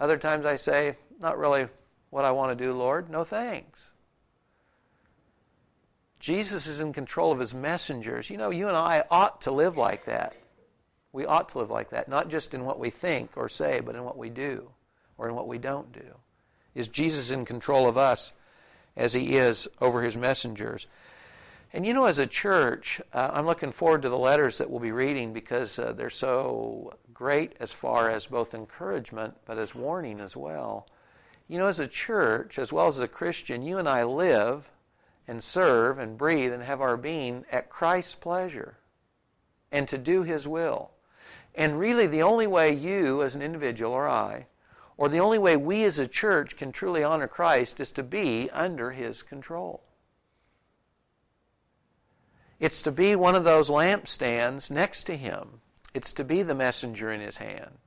Other 0.00 0.18
times 0.18 0.44
I 0.44 0.56
say, 0.56 0.96
not 1.20 1.38
really 1.38 1.68
what 2.10 2.24
I 2.24 2.32
want 2.32 2.56
to 2.56 2.64
do, 2.64 2.72
Lord, 2.74 3.08
no 3.08 3.24
thanks. 3.24 3.93
Jesus 6.24 6.66
is 6.66 6.80
in 6.80 6.94
control 6.94 7.32
of 7.32 7.38
his 7.38 7.52
messengers. 7.52 8.30
You 8.30 8.38
know, 8.38 8.48
you 8.48 8.68
and 8.68 8.76
I 8.78 9.04
ought 9.10 9.42
to 9.42 9.50
live 9.50 9.76
like 9.76 10.06
that. 10.06 10.34
We 11.12 11.26
ought 11.26 11.50
to 11.50 11.58
live 11.58 11.70
like 11.70 11.90
that, 11.90 12.08
not 12.08 12.30
just 12.30 12.54
in 12.54 12.64
what 12.64 12.78
we 12.78 12.88
think 12.88 13.32
or 13.36 13.46
say, 13.50 13.80
but 13.80 13.94
in 13.94 14.04
what 14.04 14.16
we 14.16 14.30
do 14.30 14.70
or 15.18 15.28
in 15.28 15.34
what 15.34 15.48
we 15.48 15.58
don't 15.58 15.92
do. 15.92 16.16
Is 16.74 16.88
Jesus 16.88 17.30
in 17.30 17.44
control 17.44 17.86
of 17.86 17.98
us 17.98 18.32
as 18.96 19.12
he 19.12 19.36
is 19.36 19.68
over 19.82 20.00
his 20.00 20.16
messengers? 20.16 20.86
And 21.74 21.84
you 21.84 21.92
know, 21.92 22.06
as 22.06 22.18
a 22.18 22.26
church, 22.26 23.02
uh, 23.12 23.32
I'm 23.34 23.44
looking 23.44 23.70
forward 23.70 24.00
to 24.00 24.08
the 24.08 24.16
letters 24.16 24.56
that 24.56 24.70
we'll 24.70 24.80
be 24.80 24.92
reading 24.92 25.34
because 25.34 25.78
uh, 25.78 25.92
they're 25.92 26.08
so 26.08 26.96
great 27.12 27.52
as 27.60 27.70
far 27.70 28.08
as 28.08 28.28
both 28.28 28.54
encouragement 28.54 29.34
but 29.44 29.58
as 29.58 29.74
warning 29.74 30.20
as 30.20 30.34
well. 30.34 30.88
You 31.48 31.58
know, 31.58 31.68
as 31.68 31.80
a 31.80 31.86
church, 31.86 32.58
as 32.58 32.72
well 32.72 32.86
as 32.86 32.98
a 32.98 33.08
Christian, 33.08 33.60
you 33.60 33.76
and 33.76 33.86
I 33.86 34.04
live 34.04 34.70
and 35.26 35.42
serve 35.42 35.98
and 35.98 36.18
breathe 36.18 36.52
and 36.52 36.62
have 36.62 36.80
our 36.80 36.96
being 36.96 37.44
at 37.50 37.70
Christ's 37.70 38.14
pleasure 38.14 38.78
and 39.72 39.88
to 39.88 39.98
do 39.98 40.22
His 40.22 40.46
will. 40.46 40.90
And 41.54 41.78
really, 41.78 42.06
the 42.06 42.22
only 42.22 42.46
way 42.46 42.72
you, 42.72 43.22
as 43.22 43.34
an 43.34 43.42
individual, 43.42 43.92
or 43.92 44.08
I, 44.08 44.46
or 44.96 45.08
the 45.08 45.20
only 45.20 45.38
way 45.38 45.56
we 45.56 45.84
as 45.84 45.98
a 45.98 46.06
church 46.06 46.56
can 46.56 46.72
truly 46.72 47.02
honor 47.02 47.28
Christ 47.28 47.80
is 47.80 47.92
to 47.92 48.02
be 48.02 48.50
under 48.50 48.90
His 48.90 49.22
control. 49.22 49.82
It's 52.60 52.82
to 52.82 52.92
be 52.92 53.16
one 53.16 53.34
of 53.34 53.44
those 53.44 53.68
lampstands 53.68 54.70
next 54.70 55.04
to 55.04 55.16
him. 55.16 55.60
It's 55.92 56.12
to 56.14 56.24
be 56.24 56.42
the 56.42 56.54
messenger 56.54 57.12
in 57.12 57.20
his 57.20 57.36
hand. 57.36 57.78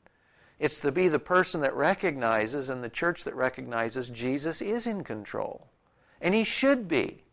It's 0.60 0.80
to 0.82 0.92
be 0.92 1.08
the 1.08 1.20
person 1.20 1.62
that 1.62 1.76
recognizes 1.76 2.70
and 2.70 2.84
the 2.84 2.90
church 2.90 3.24
that 3.24 3.36
recognizes 3.36 4.10
Jesus 4.10 4.62
is 4.62 4.86
in 4.86 5.04
control. 5.04 5.70
And 6.22 6.34
he 6.36 6.44
should 6.44 6.88
be. 6.88 7.24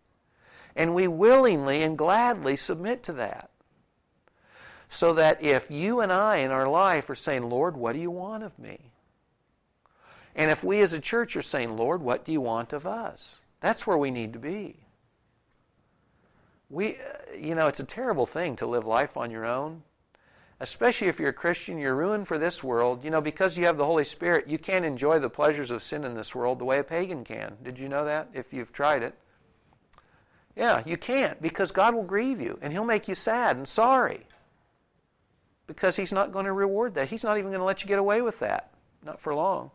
And 0.77 0.95
we 0.95 1.09
willingly 1.09 1.83
and 1.83 1.97
gladly 1.97 2.57
submit 2.57 3.03
to 3.05 3.13
that. 3.15 3.51
So 4.89 5.15
that 5.15 5.43
if 5.43 5.71
you 5.71 6.01
and 6.01 6.13
I 6.13 6.39
in 6.39 6.51
our 6.51 6.69
life 6.69 7.11
are 7.11 7.15
saying, 7.15 7.43
Lord, 7.43 7.77
what 7.77 7.95
do 7.95 8.01
you 8.01 8.11
want 8.11 8.43
of 8.43 8.59
me? 8.59 8.93
And 10.37 10.51
if 10.51 10.65
we 10.65 10.81
as 10.81 10.93
a 10.93 11.01
church 11.01 11.37
are 11.37 11.43
saying, 11.43 11.77
Lord, 11.77 12.03
what 12.03 12.25
do 12.25 12.33
you 12.33 12.41
want 12.41 12.73
of 12.73 12.87
us? 12.87 13.41
That's 13.61 13.87
where 13.87 13.99
we 13.99 14.11
need 14.11 14.33
to 14.33 14.39
be 14.39 14.85
we, 16.75 16.97
uh, 16.97 17.35
you 17.39 17.55
know, 17.55 17.69
it's 17.69 17.81
a 17.81 17.85
terrible 17.85 18.27
thing 18.27 18.57
to 18.57 18.67
live 18.67 18.85
life 18.85 19.17
on 19.17 19.31
your 19.31 19.47
own. 19.47 19.83
Especially 20.61 21.09
if 21.09 21.19
you're 21.19 21.31
a 21.31 21.33
Christian, 21.33 21.79
you're 21.79 21.95
ruined 21.95 22.29
for 22.29 22.39
this 22.39 22.63
world. 22.63 23.05
You 23.05 23.11
know, 23.11 23.21
because 23.21 23.59
you 23.59 23.67
have 23.67 23.77
the 23.77 23.85
Holy 23.85 24.05
Spirit, 24.05 24.49
you 24.49 24.59
can't 24.59 24.85
enjoy 24.85 25.19
the 25.19 25.31
pleasures 25.31 25.71
of 25.71 25.83
sin 25.83 26.05
in 26.05 26.15
this 26.15 26.35
world 26.35 26.59
the 26.59 26.65
way 26.65 26.79
a 26.79 26.85
pagan 26.85 27.25
can. 27.25 27.57
Did 27.63 27.79
you 27.79 27.89
know 27.89 28.05
that 28.05 28.29
if 28.33 28.53
you've 28.53 28.73
tried 28.73 29.03
it? 29.03 29.15
Yeah, 30.57 30.83
you 30.87 30.97
can't 30.97 31.41
because 31.43 31.73
God 31.73 31.95
will 31.95 32.05
grieve 32.05 32.41
you 32.41 32.59
and 32.63 32.73
He'll 32.73 32.85
make 32.85 33.09
you 33.09 33.15
sad 33.15 33.57
and 33.57 33.67
sorry 33.67 34.21
because 35.67 35.97
He's 35.97 36.13
not 36.13 36.33
going 36.33 36.45
to 36.45 36.53
reward 36.53 36.95
that. 36.95 37.09
He's 37.09 37.25
not 37.25 37.39
even 37.39 37.51
going 37.51 37.61
to 37.61 37.65
let 37.65 37.83
you 37.83 37.89
get 37.89 37.99
away 37.99 38.23
with 38.23 38.39
that, 38.41 38.73
not 39.05 39.21
for 39.21 39.35
long. 39.35 39.71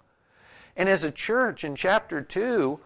And 0.77 0.87
as 0.87 1.03
a 1.03 1.11
church 1.11 1.63
in 1.63 1.75
chapter 1.75 2.21
2, 2.21 2.79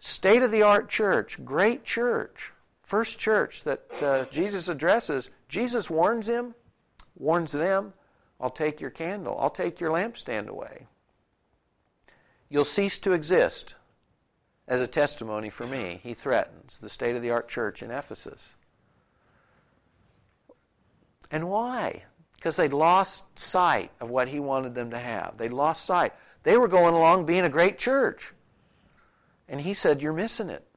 state 0.00 0.42
of 0.42 0.50
the 0.50 0.62
art 0.62 0.88
church, 0.88 1.44
great 1.44 1.84
church, 1.84 2.52
first 2.82 3.18
church 3.18 3.62
that 3.64 4.02
uh, 4.02 4.24
Jesus 4.24 4.68
addresses, 4.68 5.30
Jesus 5.48 5.88
warns 5.88 6.28
him, 6.28 6.54
warns 7.16 7.52
them, 7.52 7.92
I'll 8.40 8.50
take 8.50 8.80
your 8.80 8.90
candle, 8.90 9.36
I'll 9.38 9.50
take 9.50 9.80
your 9.80 9.90
lampstand 9.90 10.48
away. 10.48 10.86
You'll 12.48 12.64
cease 12.64 12.98
to 12.98 13.12
exist 13.12 13.76
as 14.68 14.80
a 14.80 14.86
testimony 14.86 15.50
for 15.50 15.66
me, 15.66 15.98
he 16.02 16.14
threatens 16.14 16.78
the 16.78 16.88
state 16.88 17.16
of 17.16 17.22
the 17.22 17.30
art 17.30 17.48
church 17.48 17.82
in 17.82 17.90
Ephesus. 17.90 18.54
And 21.30 21.48
why? 21.48 22.04
Because 22.36 22.54
they'd 22.54 22.72
lost 22.72 23.38
sight 23.38 23.90
of 24.00 24.10
what 24.10 24.28
he 24.28 24.38
wanted 24.38 24.74
them 24.76 24.90
to 24.90 24.98
have. 24.98 25.36
They'd 25.36 25.52
lost 25.52 25.84
sight. 25.84 26.12
They 26.44 26.56
were 26.56 26.68
going 26.68 26.94
along 26.94 27.26
being 27.26 27.44
a 27.44 27.50
great 27.50 27.78
church. 27.78 28.32
And 29.48 29.60
he 29.60 29.74
said, 29.74 30.02
You're 30.02 30.12
missing 30.12 30.48
it 30.48 30.68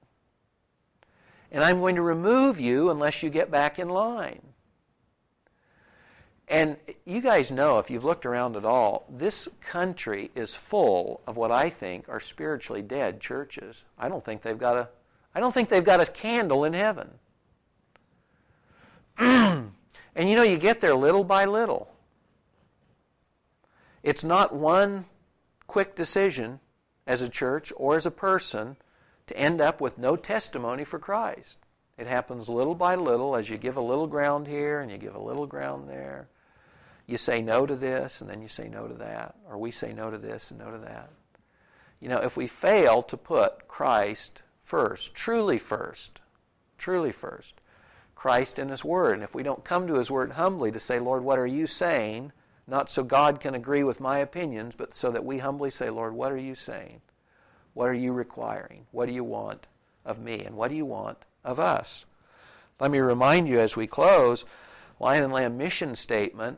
and 1.52 1.64
I'm 1.64 1.80
going 1.80 1.96
to 1.96 2.02
remove 2.02 2.60
you 2.60 2.90
unless 2.90 3.22
you 3.22 3.30
get 3.30 3.52
back 3.52 3.78
in 3.78 3.90
line. 3.90 4.42
And 6.52 6.76
you 7.06 7.22
guys 7.22 7.50
know, 7.50 7.80
if 7.80 7.90
you've 7.90 8.04
looked 8.04 8.26
around 8.26 8.58
at 8.58 8.66
all, 8.66 9.06
this 9.10 9.48
country 9.62 10.32
is 10.36 10.54
full 10.54 11.22
of 11.26 11.38
what 11.38 11.50
I 11.50 11.70
think 11.70 12.10
are 12.10 12.20
spiritually 12.20 12.82
dead 12.82 13.22
churches. 13.22 13.86
I 13.98 14.10
don't 14.10 14.24
think 14.24 14.42
they've 14.42 14.58
got 14.58 14.76
a, 14.76 14.90
I 15.34 15.40
don't 15.40 15.54
think 15.54 15.70
they've 15.70 15.82
got 15.82 16.02
a 16.02 16.06
candle 16.06 16.66
in 16.66 16.74
heaven. 16.74 17.10
and 19.18 19.72
you 20.18 20.36
know, 20.36 20.44
you 20.44 20.58
get 20.58 20.82
there 20.82 20.94
little 20.94 21.24
by 21.24 21.46
little. 21.46 21.90
It's 24.04 24.26
not 24.26 24.54
one 24.54 25.06
quick 25.68 25.96
decision 25.96 26.60
as 27.08 27.22
a 27.22 27.30
church 27.30 27.72
or 27.78 27.96
as 27.96 28.06
a 28.06 28.12
person 28.12 28.76
to 29.28 29.38
end 29.38 29.62
up 29.62 29.80
with 29.80 29.98
no 29.98 30.18
testimony 30.18 30.84
for 30.84 31.00
Christ. 31.00 31.60
It 31.98 32.08
happens 32.08 32.50
little 32.50 32.76
by 32.76 32.96
little 32.96 33.38
as 33.38 33.50
you 33.50 33.58
give 33.58 33.78
a 33.78 33.82
little 33.82 34.08
ground 34.08 34.48
here 34.48 34.82
and 34.82 34.92
you 34.92 34.98
give 34.98 35.16
a 35.16 35.22
little 35.22 35.48
ground 35.48 35.88
there. 35.88 36.28
You 37.12 37.18
say 37.18 37.42
no 37.42 37.66
to 37.66 37.76
this 37.76 38.22
and 38.22 38.30
then 38.30 38.42
you 38.42 38.48
say 38.48 38.70
no 38.70 38.88
to 38.88 38.94
that, 38.94 39.36
or 39.50 39.58
we 39.58 39.70
say 39.70 39.92
no 39.92 40.10
to 40.10 40.18
this 40.18 40.50
and 40.50 40.62
no 40.62 40.72
to 40.72 40.78
that. 40.78 41.10
You 42.00 42.08
know, 42.08 42.20
if 42.20 42.38
we 42.38 42.48
fail 42.48 43.04
to 43.04 43.18
put 43.18 43.68
Christ 43.68 44.42
first, 44.62 45.14
truly 45.14 45.58
first, 45.58 46.22
truly 46.78 47.12
first, 47.12 47.60
Christ 48.16 48.60
and 48.60 48.70
His 48.70 48.86
Word, 48.86 49.16
and 49.16 49.24
if 49.24 49.36
we 49.36 49.44
don't 49.44 49.66
come 49.66 49.88
to 49.88 49.96
His 49.96 50.10
Word 50.10 50.32
humbly 50.32 50.72
to 50.72 50.80
say, 50.80 51.00
Lord, 51.00 51.22
what 51.22 51.38
are 51.38 51.46
you 51.46 51.68
saying? 51.68 52.32
Not 52.66 52.90
so 52.90 53.04
God 53.04 53.42
can 53.42 53.56
agree 53.56 53.84
with 53.84 54.00
my 54.00 54.20
opinions, 54.20 54.74
but 54.74 54.96
so 54.96 55.12
that 55.12 55.26
we 55.26 55.40
humbly 55.40 55.70
say, 55.70 55.90
Lord, 55.90 56.14
what 56.14 56.32
are 56.32 56.38
you 56.38 56.56
saying? 56.56 57.02
What 57.74 57.90
are 57.90 57.94
you 57.94 58.14
requiring? 58.14 58.86
What 58.92 59.08
do 59.08 59.14
you 59.14 59.26
want 59.26 59.68
of 60.06 60.18
me? 60.18 60.46
And 60.46 60.56
what 60.56 60.70
do 60.70 60.78
you 60.78 60.86
want 60.86 61.18
of 61.44 61.60
us? 61.60 62.06
Let 62.80 62.90
me 62.90 63.00
remind 63.00 63.50
you 63.50 63.60
as 63.60 63.76
we 63.76 63.86
close 63.86 64.46
Lion 64.98 65.26
and 65.26 65.34
Lamb 65.34 65.58
mission 65.58 65.94
statement. 65.96 66.58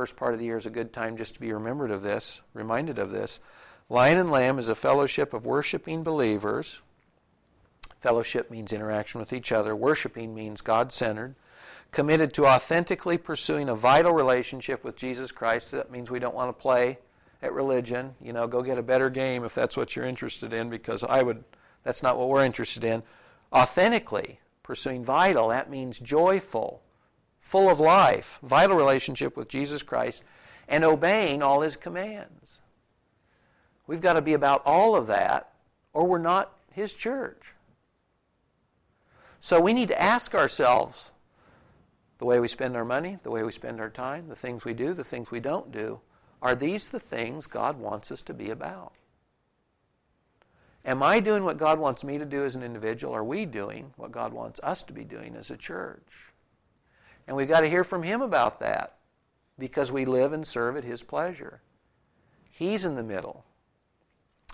First 0.00 0.16
part 0.16 0.32
of 0.32 0.40
the 0.40 0.46
year 0.46 0.56
is 0.56 0.64
a 0.64 0.70
good 0.70 0.94
time 0.94 1.18
just 1.18 1.34
to 1.34 1.40
be 1.40 1.52
remembered 1.52 1.90
of 1.90 2.00
this, 2.00 2.40
reminded 2.54 2.98
of 2.98 3.10
this. 3.10 3.38
Lion 3.90 4.16
and 4.16 4.30
Lamb 4.30 4.58
is 4.58 4.70
a 4.70 4.74
fellowship 4.74 5.34
of 5.34 5.44
worshiping 5.44 6.02
believers. 6.02 6.80
Fellowship 8.00 8.50
means 8.50 8.72
interaction 8.72 9.20
with 9.20 9.34
each 9.34 9.52
other. 9.52 9.76
Worshiping 9.76 10.34
means 10.34 10.62
God 10.62 10.90
centered. 10.90 11.34
Committed 11.92 12.32
to 12.32 12.46
authentically 12.46 13.18
pursuing 13.18 13.68
a 13.68 13.74
vital 13.74 14.12
relationship 14.12 14.84
with 14.84 14.96
Jesus 14.96 15.30
Christ. 15.32 15.72
That 15.72 15.90
means 15.90 16.10
we 16.10 16.18
don't 16.18 16.34
want 16.34 16.48
to 16.48 16.62
play 16.62 16.96
at 17.42 17.52
religion. 17.52 18.14
You 18.22 18.32
know, 18.32 18.46
go 18.46 18.62
get 18.62 18.78
a 18.78 18.82
better 18.82 19.10
game 19.10 19.44
if 19.44 19.54
that's 19.54 19.76
what 19.76 19.94
you're 19.94 20.06
interested 20.06 20.54
in, 20.54 20.70
because 20.70 21.04
I 21.04 21.22
would, 21.22 21.44
that's 21.84 22.02
not 22.02 22.16
what 22.16 22.30
we're 22.30 22.46
interested 22.46 22.84
in. 22.84 23.02
Authentically 23.52 24.40
pursuing 24.62 25.04
vital, 25.04 25.48
that 25.48 25.68
means 25.68 26.00
joyful, 26.00 26.80
full 27.40 27.68
of 27.68 27.80
life, 27.80 28.38
vital 28.42 28.76
relationship 28.76 29.36
with 29.36 29.48
Jesus 29.48 29.82
Christ, 29.82 30.22
and 30.68 30.84
obeying 30.84 31.42
all 31.42 31.62
his 31.62 31.76
commands. 31.76 32.60
We've 33.86 34.00
got 34.00 34.12
to 34.12 34.22
be 34.22 34.34
about 34.34 34.62
all 34.64 34.94
of 34.94 35.08
that, 35.08 35.52
or 35.92 36.06
we're 36.06 36.18
not 36.18 36.56
his 36.72 36.94
church. 36.94 37.54
So 39.40 39.60
we 39.60 39.72
need 39.72 39.88
to 39.88 40.00
ask 40.00 40.34
ourselves 40.34 41.12
the 42.18 42.26
way 42.26 42.38
we 42.38 42.48
spend 42.48 42.76
our 42.76 42.84
money, 42.84 43.18
the 43.22 43.30
way 43.30 43.42
we 43.42 43.50
spend 43.50 43.80
our 43.80 43.90
time, 43.90 44.28
the 44.28 44.36
things 44.36 44.64
we 44.64 44.74
do, 44.74 44.92
the 44.92 45.02
things 45.02 45.30
we 45.30 45.40
don't 45.40 45.72
do 45.72 46.00
are 46.42 46.54
these 46.54 46.88
the 46.88 47.00
things 47.00 47.46
God 47.46 47.78
wants 47.78 48.10
us 48.10 48.22
to 48.22 48.34
be 48.34 48.50
about? 48.50 48.92
Am 50.84 51.02
I 51.02 51.20
doing 51.20 51.44
what 51.44 51.58
God 51.58 51.78
wants 51.78 52.04
me 52.04 52.16
to 52.16 52.24
do 52.24 52.44
as 52.44 52.56
an 52.56 52.62
individual? 52.62 53.14
Are 53.14 53.24
we 53.24 53.44
doing 53.44 53.92
what 53.96 54.12
God 54.12 54.32
wants 54.32 54.60
us 54.62 54.82
to 54.84 54.94
be 54.94 55.04
doing 55.04 55.36
as 55.36 55.50
a 55.50 55.56
church? 55.56 56.29
And 57.30 57.36
we've 57.36 57.46
got 57.46 57.60
to 57.60 57.68
hear 57.68 57.84
from 57.84 58.02
Him 58.02 58.22
about 58.22 58.58
that 58.58 58.96
because 59.56 59.92
we 59.92 60.04
live 60.04 60.32
and 60.32 60.44
serve 60.44 60.76
at 60.76 60.82
His 60.82 61.04
pleasure. 61.04 61.62
He's 62.50 62.84
in 62.84 62.96
the 62.96 63.04
middle. 63.04 63.44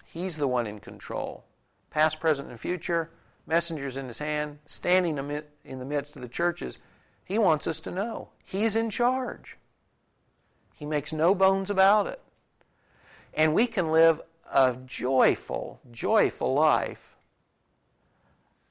He's 0.05 0.37
the 0.37 0.47
one 0.47 0.67
in 0.67 0.81
control. 0.81 1.47
Past, 1.89 2.21
present, 2.21 2.51
and 2.51 2.61
future, 2.61 3.09
messengers 3.47 3.97
in 3.97 4.09
his 4.09 4.19
hand, 4.19 4.59
standing 4.67 5.17
in 5.65 5.79
the 5.79 5.87
midst 5.87 6.17
of 6.17 6.23
the 6.23 6.29
churches. 6.29 6.79
He 7.25 7.39
wants 7.39 7.67
us 7.67 7.81
to 7.81 7.91
know 7.91 8.29
He's 8.45 8.77
in 8.77 8.91
charge. 8.91 9.57
He 10.75 10.85
makes 10.85 11.15
no 11.15 11.35
bones 11.35 11.71
about 11.71 12.07
it. 12.07 12.21
And 13.33 13.55
we 13.55 13.67
can 13.67 13.91
live 13.91 14.21
a 14.53 14.77
joyful, 14.85 15.81
joyful 15.91 16.53
life 16.53 17.17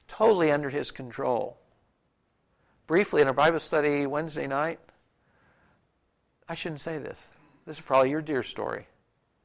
totally 0.06 0.52
under 0.52 0.70
His 0.70 0.92
control. 0.92 1.58
Briefly, 2.86 3.20
in 3.20 3.26
our 3.26 3.34
Bible 3.34 3.58
study 3.58 4.06
Wednesday 4.06 4.46
night, 4.46 4.78
I 6.48 6.54
shouldn't 6.54 6.80
say 6.80 6.98
this. 6.98 7.30
This 7.66 7.78
is 7.78 7.84
probably 7.84 8.10
your 8.10 8.22
dear 8.22 8.44
story. 8.44 8.86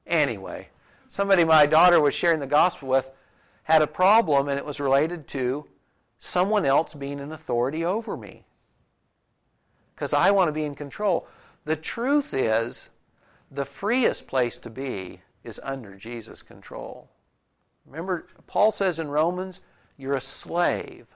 Anyway, 0.05 0.69
somebody 1.07 1.43
my 1.43 1.65
daughter 1.65 1.99
was 1.99 2.13
sharing 2.13 2.39
the 2.39 2.47
gospel 2.47 2.89
with 2.89 3.09
had 3.63 3.81
a 3.81 3.87
problem, 3.87 4.47
and 4.47 4.59
it 4.59 4.65
was 4.65 4.79
related 4.79 5.27
to 5.29 5.65
someone 6.19 6.65
else 6.65 6.93
being 6.93 7.19
an 7.19 7.31
authority 7.31 7.83
over 7.83 8.15
me. 8.15 8.45
Because 9.95 10.13
I 10.13 10.29
want 10.31 10.47
to 10.47 10.53
be 10.53 10.63
in 10.63 10.75
control. 10.75 11.27
The 11.65 11.75
truth 11.75 12.33
is, 12.33 12.91
the 13.49 13.65
freest 13.65 14.27
place 14.27 14.57
to 14.59 14.69
be 14.69 15.21
is 15.43 15.59
under 15.63 15.95
Jesus' 15.95 16.43
control. 16.43 17.09
Remember, 17.85 18.25
Paul 18.45 18.71
says 18.71 18.99
in 18.99 19.09
Romans, 19.09 19.61
you're 19.97 20.15
a 20.15 20.21
slave 20.21 21.07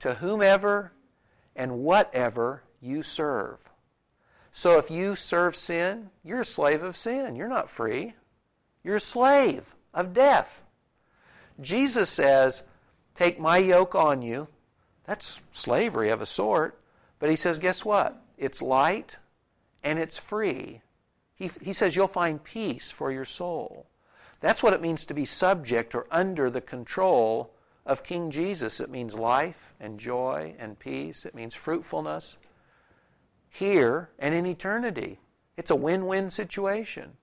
to 0.00 0.14
whomever 0.14 0.92
and 1.56 1.80
whatever 1.80 2.62
you 2.80 3.02
serve. 3.02 3.70
So 4.52 4.78
if 4.78 4.90
you 4.90 5.16
serve 5.16 5.56
sin, 5.56 6.10
you're 6.22 6.42
a 6.42 6.44
slave 6.44 6.82
of 6.82 6.96
sin. 6.96 7.34
You're 7.34 7.48
not 7.48 7.68
free. 7.68 8.14
You're 8.82 8.96
a 8.96 9.00
slave 9.00 9.74
of 9.92 10.12
death. 10.12 10.62
Jesus 11.60 12.10
says, 12.10 12.62
Take 13.14 13.38
my 13.38 13.58
yoke 13.58 13.94
on 13.94 14.22
you. 14.22 14.48
That's 15.04 15.42
slavery 15.52 16.10
of 16.10 16.22
a 16.22 16.26
sort. 16.26 16.80
But 17.18 17.30
he 17.30 17.36
says, 17.36 17.58
Guess 17.58 17.84
what? 17.84 18.20
It's 18.38 18.62
light 18.62 19.16
and 19.82 19.98
it's 19.98 20.18
free. 20.18 20.80
He, 21.34 21.50
he 21.60 21.72
says, 21.72 21.96
You'll 21.96 22.06
find 22.06 22.42
peace 22.42 22.90
for 22.90 23.10
your 23.10 23.24
soul. 23.24 23.86
That's 24.40 24.62
what 24.62 24.72
it 24.72 24.82
means 24.82 25.04
to 25.06 25.14
be 25.14 25.24
subject 25.24 25.94
or 25.94 26.06
under 26.10 26.50
the 26.50 26.60
control 26.60 27.54
of 27.86 28.02
King 28.02 28.30
Jesus. 28.30 28.80
It 28.80 28.90
means 28.90 29.14
life 29.14 29.74
and 29.80 29.98
joy 29.98 30.54
and 30.58 30.78
peace, 30.78 31.26
it 31.26 31.34
means 31.34 31.54
fruitfulness 31.54 32.38
here 33.48 34.10
and 34.18 34.34
in 34.34 34.46
eternity. 34.46 35.20
It's 35.56 35.70
a 35.70 35.76
win 35.76 36.06
win 36.06 36.30
situation. 36.30 37.16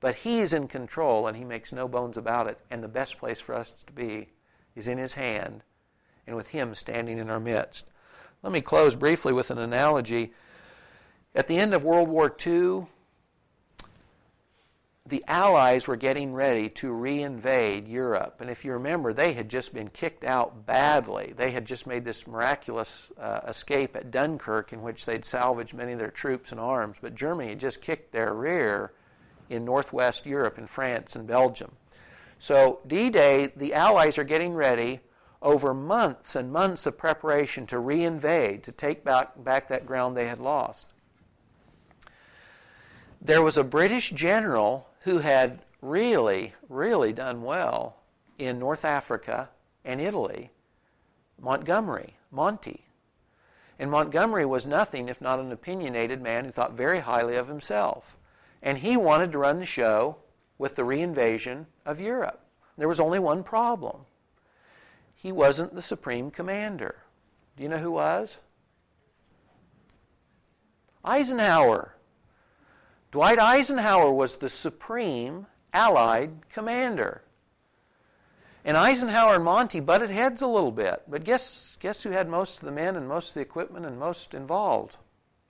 But 0.00 0.14
He's 0.14 0.52
in 0.52 0.68
control 0.68 1.26
and 1.26 1.36
He 1.36 1.44
makes 1.44 1.72
no 1.72 1.88
bones 1.88 2.16
about 2.16 2.46
it. 2.46 2.58
And 2.70 2.82
the 2.82 2.88
best 2.88 3.18
place 3.18 3.40
for 3.40 3.54
us 3.54 3.72
to 3.84 3.92
be 3.92 4.28
is 4.76 4.86
in 4.86 4.98
His 4.98 5.14
hand 5.14 5.62
and 6.26 6.36
with 6.36 6.48
Him 6.48 6.74
standing 6.74 7.18
in 7.18 7.30
our 7.30 7.40
midst. 7.40 7.88
Let 8.42 8.52
me 8.52 8.60
close 8.60 8.94
briefly 8.94 9.32
with 9.32 9.50
an 9.50 9.58
analogy. 9.58 10.32
At 11.34 11.48
the 11.48 11.58
end 11.58 11.74
of 11.74 11.82
World 11.82 12.08
War 12.08 12.34
II, 12.46 12.86
the 15.08 15.24
Allies 15.26 15.88
were 15.88 15.96
getting 15.96 16.34
ready 16.34 16.68
to 16.68 16.92
reinvade 16.92 17.88
Europe. 17.88 18.40
And 18.40 18.50
if 18.50 18.64
you 18.64 18.72
remember, 18.72 19.14
they 19.14 19.32
had 19.32 19.48
just 19.48 19.72
been 19.72 19.88
kicked 19.88 20.22
out 20.22 20.66
badly. 20.66 21.32
They 21.34 21.50
had 21.50 21.64
just 21.64 21.86
made 21.86 22.04
this 22.04 22.26
miraculous 22.26 23.10
uh, 23.18 23.40
escape 23.48 23.96
at 23.96 24.10
Dunkirk, 24.10 24.74
in 24.74 24.82
which 24.82 25.06
they'd 25.06 25.24
salvaged 25.24 25.72
many 25.72 25.92
of 25.92 25.98
their 25.98 26.10
troops 26.10 26.52
and 26.52 26.60
arms. 26.60 26.98
But 27.00 27.14
Germany 27.14 27.50
had 27.50 27.60
just 27.60 27.80
kicked 27.80 28.12
their 28.12 28.34
rear 28.34 28.92
in 29.48 29.64
northwest 29.64 30.26
Europe, 30.26 30.58
in 30.58 30.66
France 30.66 31.16
and 31.16 31.26
Belgium. 31.26 31.72
So, 32.38 32.80
D 32.86 33.08
Day, 33.08 33.50
the 33.56 33.74
Allies 33.74 34.18
are 34.18 34.24
getting 34.24 34.52
ready 34.52 35.00
over 35.40 35.72
months 35.72 36.36
and 36.36 36.52
months 36.52 36.84
of 36.84 36.98
preparation 36.98 37.66
to 37.68 37.76
reinvade, 37.76 38.62
to 38.64 38.72
take 38.72 39.04
back, 39.04 39.42
back 39.42 39.68
that 39.68 39.86
ground 39.86 40.16
they 40.16 40.26
had 40.26 40.38
lost. 40.38 40.88
There 43.22 43.42
was 43.42 43.56
a 43.56 43.64
British 43.64 44.10
general 44.10 44.87
who 45.00 45.18
had 45.18 45.60
really, 45.80 46.54
really 46.68 47.12
done 47.12 47.42
well 47.42 47.96
in 48.38 48.58
North 48.58 48.84
Africa 48.84 49.48
and 49.84 50.00
Italy, 50.00 50.50
Montgomery, 51.40 52.16
Monty. 52.30 52.84
And 53.78 53.90
Montgomery 53.90 54.44
was 54.44 54.66
nothing 54.66 55.08
if 55.08 55.20
not 55.20 55.38
an 55.38 55.52
opinionated 55.52 56.20
man 56.20 56.44
who 56.44 56.50
thought 56.50 56.72
very 56.72 57.00
highly 57.00 57.36
of 57.36 57.48
himself. 57.48 58.16
And 58.62 58.78
he 58.78 58.96
wanted 58.96 59.30
to 59.32 59.38
run 59.38 59.60
the 59.60 59.66
show 59.66 60.16
with 60.58 60.74
the 60.74 60.82
reinvasion 60.82 61.66
of 61.86 62.00
Europe. 62.00 62.40
There 62.76 62.88
was 62.88 63.00
only 63.00 63.18
one 63.18 63.44
problem 63.44 64.04
he 65.20 65.32
wasn't 65.32 65.74
the 65.74 65.82
supreme 65.82 66.30
commander. 66.30 67.02
Do 67.56 67.64
you 67.64 67.68
know 67.68 67.78
who 67.78 67.90
was? 67.90 68.38
Eisenhower. 71.04 71.96
Dwight 73.10 73.38
Eisenhower 73.38 74.12
was 74.12 74.36
the 74.36 74.50
supreme 74.50 75.46
Allied 75.72 76.48
commander. 76.50 77.22
And 78.64 78.76
Eisenhower 78.76 79.36
and 79.36 79.44
Monty 79.44 79.80
butted 79.80 80.10
heads 80.10 80.42
a 80.42 80.46
little 80.46 80.70
bit. 80.70 81.02
But 81.08 81.24
guess, 81.24 81.78
guess 81.80 82.02
who 82.02 82.10
had 82.10 82.28
most 82.28 82.60
of 82.60 82.66
the 82.66 82.72
men 82.72 82.96
and 82.96 83.08
most 83.08 83.30
of 83.30 83.34
the 83.34 83.40
equipment 83.40 83.86
and 83.86 83.98
most 83.98 84.34
involved? 84.34 84.98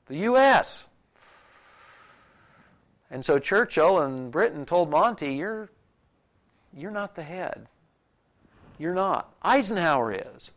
The 0.06 0.18
U.S. 0.18 0.86
And 3.10 3.24
so 3.24 3.40
Churchill 3.40 4.02
and 4.02 4.30
Britain 4.30 4.64
told 4.64 4.88
Monty, 4.88 5.34
you're, 5.34 5.68
you're 6.72 6.92
not 6.92 7.16
the 7.16 7.24
head. 7.24 7.66
You're 8.78 8.94
not. 8.94 9.34
Eisenhower 9.42 10.12
is. 10.12 10.52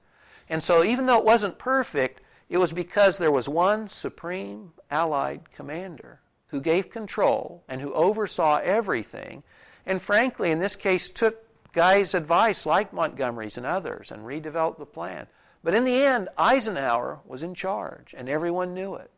And 0.50 0.64
so 0.64 0.84
even 0.84 1.08
though 1.08 1.18
it 1.18 1.26
wasn't 1.26 1.58
perfect, 1.58 2.22
it 2.48 2.60
was 2.60 2.74
because 2.74 3.18
there 3.18 3.32
was 3.32 3.50
one 3.50 3.88
supreme 3.88 4.74
Allied 4.92 5.50
commander 5.50 6.21
who 6.52 6.62
gave 6.62 6.90
control 6.90 7.64
and 7.68 7.82
who 7.82 7.94
oversaw 7.94 8.58
everything, 8.58 9.42
and 9.86 10.02
frankly, 10.02 10.52
in 10.52 10.60
this 10.60 10.76
case, 10.76 11.10
took 11.10 11.44
guys' 11.74 12.14
advice 12.14 12.66
like 12.66 12.94
Montgomery's 12.94 13.58
and 13.58 13.66
others 13.66 14.12
and 14.12 14.26
redeveloped 14.26 14.78
the 14.78 14.86
plan. 14.86 15.28
But 15.64 15.74
in 15.74 15.86
the 15.86 16.04
end, 16.04 16.30
Eisenhower 16.38 17.20
was 17.26 17.44
in 17.44 17.56
charge, 17.56 18.14
and 18.18 18.28
everyone 18.28 18.74
knew 18.74 18.96
it. 18.96 19.10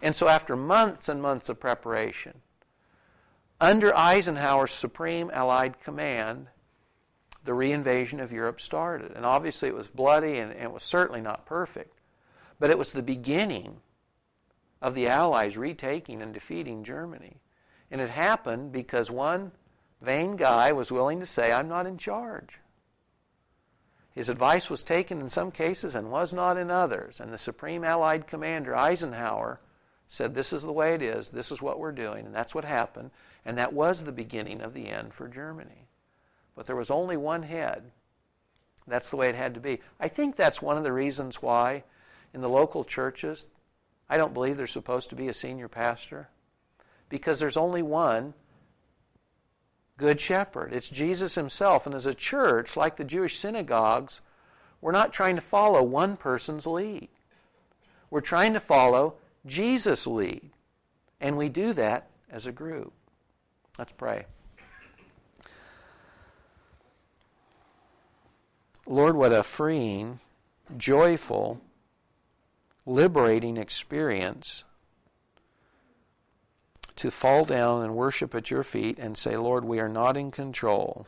And 0.00 0.14
so, 0.14 0.28
after 0.28 0.56
months 0.56 1.08
and 1.08 1.20
months 1.20 1.48
of 1.48 1.60
preparation, 1.60 2.40
under 3.60 3.96
Eisenhower's 3.96 4.72
supreme 4.72 5.30
Allied 5.32 5.80
command, 5.80 6.48
the 7.44 7.52
reinvasion 7.52 8.20
of 8.20 8.32
Europe 8.32 8.60
started. 8.60 9.12
And 9.12 9.24
obviously, 9.24 9.68
it 9.68 9.74
was 9.74 9.88
bloody 9.88 10.38
and, 10.38 10.52
and 10.52 10.62
it 10.62 10.72
was 10.72 10.82
certainly 10.82 11.20
not 11.20 11.46
perfect. 11.46 11.98
But 12.58 12.70
it 12.70 12.78
was 12.78 12.92
the 12.92 13.02
beginning 13.02 13.80
of 14.82 14.94
the 14.94 15.06
Allies 15.06 15.56
retaking 15.56 16.20
and 16.20 16.34
defeating 16.34 16.82
Germany. 16.82 17.40
And 17.90 18.00
it 18.00 18.10
happened 18.10 18.72
because 18.72 19.10
one 19.10 19.52
vain 20.00 20.34
guy 20.34 20.72
was 20.72 20.90
willing 20.90 21.20
to 21.20 21.26
say, 21.26 21.52
I'm 21.52 21.68
not 21.68 21.86
in 21.86 21.96
charge. 21.96 22.58
His 24.12 24.28
advice 24.28 24.68
was 24.68 24.82
taken 24.82 25.20
in 25.20 25.30
some 25.30 25.52
cases 25.52 25.94
and 25.94 26.10
was 26.10 26.34
not 26.34 26.58
in 26.58 26.70
others. 26.70 27.20
And 27.20 27.32
the 27.32 27.38
Supreme 27.38 27.84
Allied 27.84 28.26
Commander, 28.26 28.76
Eisenhower, 28.76 29.60
said, 30.08 30.34
This 30.34 30.52
is 30.52 30.62
the 30.62 30.72
way 30.72 30.94
it 30.94 31.00
is, 31.00 31.30
this 31.30 31.52
is 31.52 31.62
what 31.62 31.78
we're 31.78 31.92
doing. 31.92 32.26
And 32.26 32.34
that's 32.34 32.54
what 32.54 32.64
happened. 32.64 33.12
And 33.44 33.56
that 33.56 33.72
was 33.72 34.02
the 34.02 34.12
beginning 34.12 34.60
of 34.60 34.74
the 34.74 34.88
end 34.88 35.14
for 35.14 35.28
Germany. 35.28 35.86
But 36.54 36.66
there 36.66 36.76
was 36.76 36.90
only 36.90 37.16
one 37.16 37.44
head. 37.44 37.92
That's 38.86 39.10
the 39.10 39.16
way 39.16 39.28
it 39.28 39.36
had 39.36 39.54
to 39.54 39.60
be. 39.60 39.78
I 40.00 40.08
think 40.08 40.34
that's 40.34 40.60
one 40.60 40.76
of 40.76 40.82
the 40.82 40.92
reasons 40.92 41.40
why 41.40 41.84
in 42.34 42.40
the 42.40 42.48
local 42.48 42.84
churches 42.84 43.46
I 44.12 44.18
don't 44.18 44.34
believe 44.34 44.58
there's 44.58 44.70
supposed 44.70 45.08
to 45.08 45.16
be 45.16 45.28
a 45.28 45.32
senior 45.32 45.68
pastor 45.68 46.28
because 47.08 47.40
there's 47.40 47.56
only 47.56 47.80
one 47.80 48.34
good 49.96 50.20
shepherd. 50.20 50.74
It's 50.74 50.90
Jesus 50.90 51.34
himself. 51.34 51.86
And 51.86 51.94
as 51.94 52.04
a 52.04 52.12
church, 52.12 52.76
like 52.76 52.96
the 52.96 53.04
Jewish 53.04 53.38
synagogues, 53.38 54.20
we're 54.82 54.92
not 54.92 55.14
trying 55.14 55.36
to 55.36 55.40
follow 55.40 55.82
one 55.82 56.18
person's 56.18 56.66
lead. 56.66 57.08
We're 58.10 58.20
trying 58.20 58.52
to 58.52 58.60
follow 58.60 59.14
Jesus' 59.46 60.06
lead. 60.06 60.50
And 61.18 61.38
we 61.38 61.48
do 61.48 61.72
that 61.72 62.10
as 62.30 62.46
a 62.46 62.52
group. 62.52 62.92
Let's 63.78 63.92
pray. 63.92 64.26
Lord, 68.84 69.16
what 69.16 69.32
a 69.32 69.42
freeing, 69.42 70.20
joyful, 70.76 71.62
liberating 72.84 73.56
experience 73.56 74.64
to 76.96 77.10
fall 77.10 77.44
down 77.44 77.82
and 77.82 77.94
worship 77.94 78.34
at 78.34 78.50
your 78.50 78.62
feet 78.62 78.98
and 78.98 79.16
say, 79.16 79.36
Lord, 79.36 79.64
we 79.64 79.80
are 79.80 79.88
not 79.88 80.16
in 80.16 80.30
control. 80.30 81.06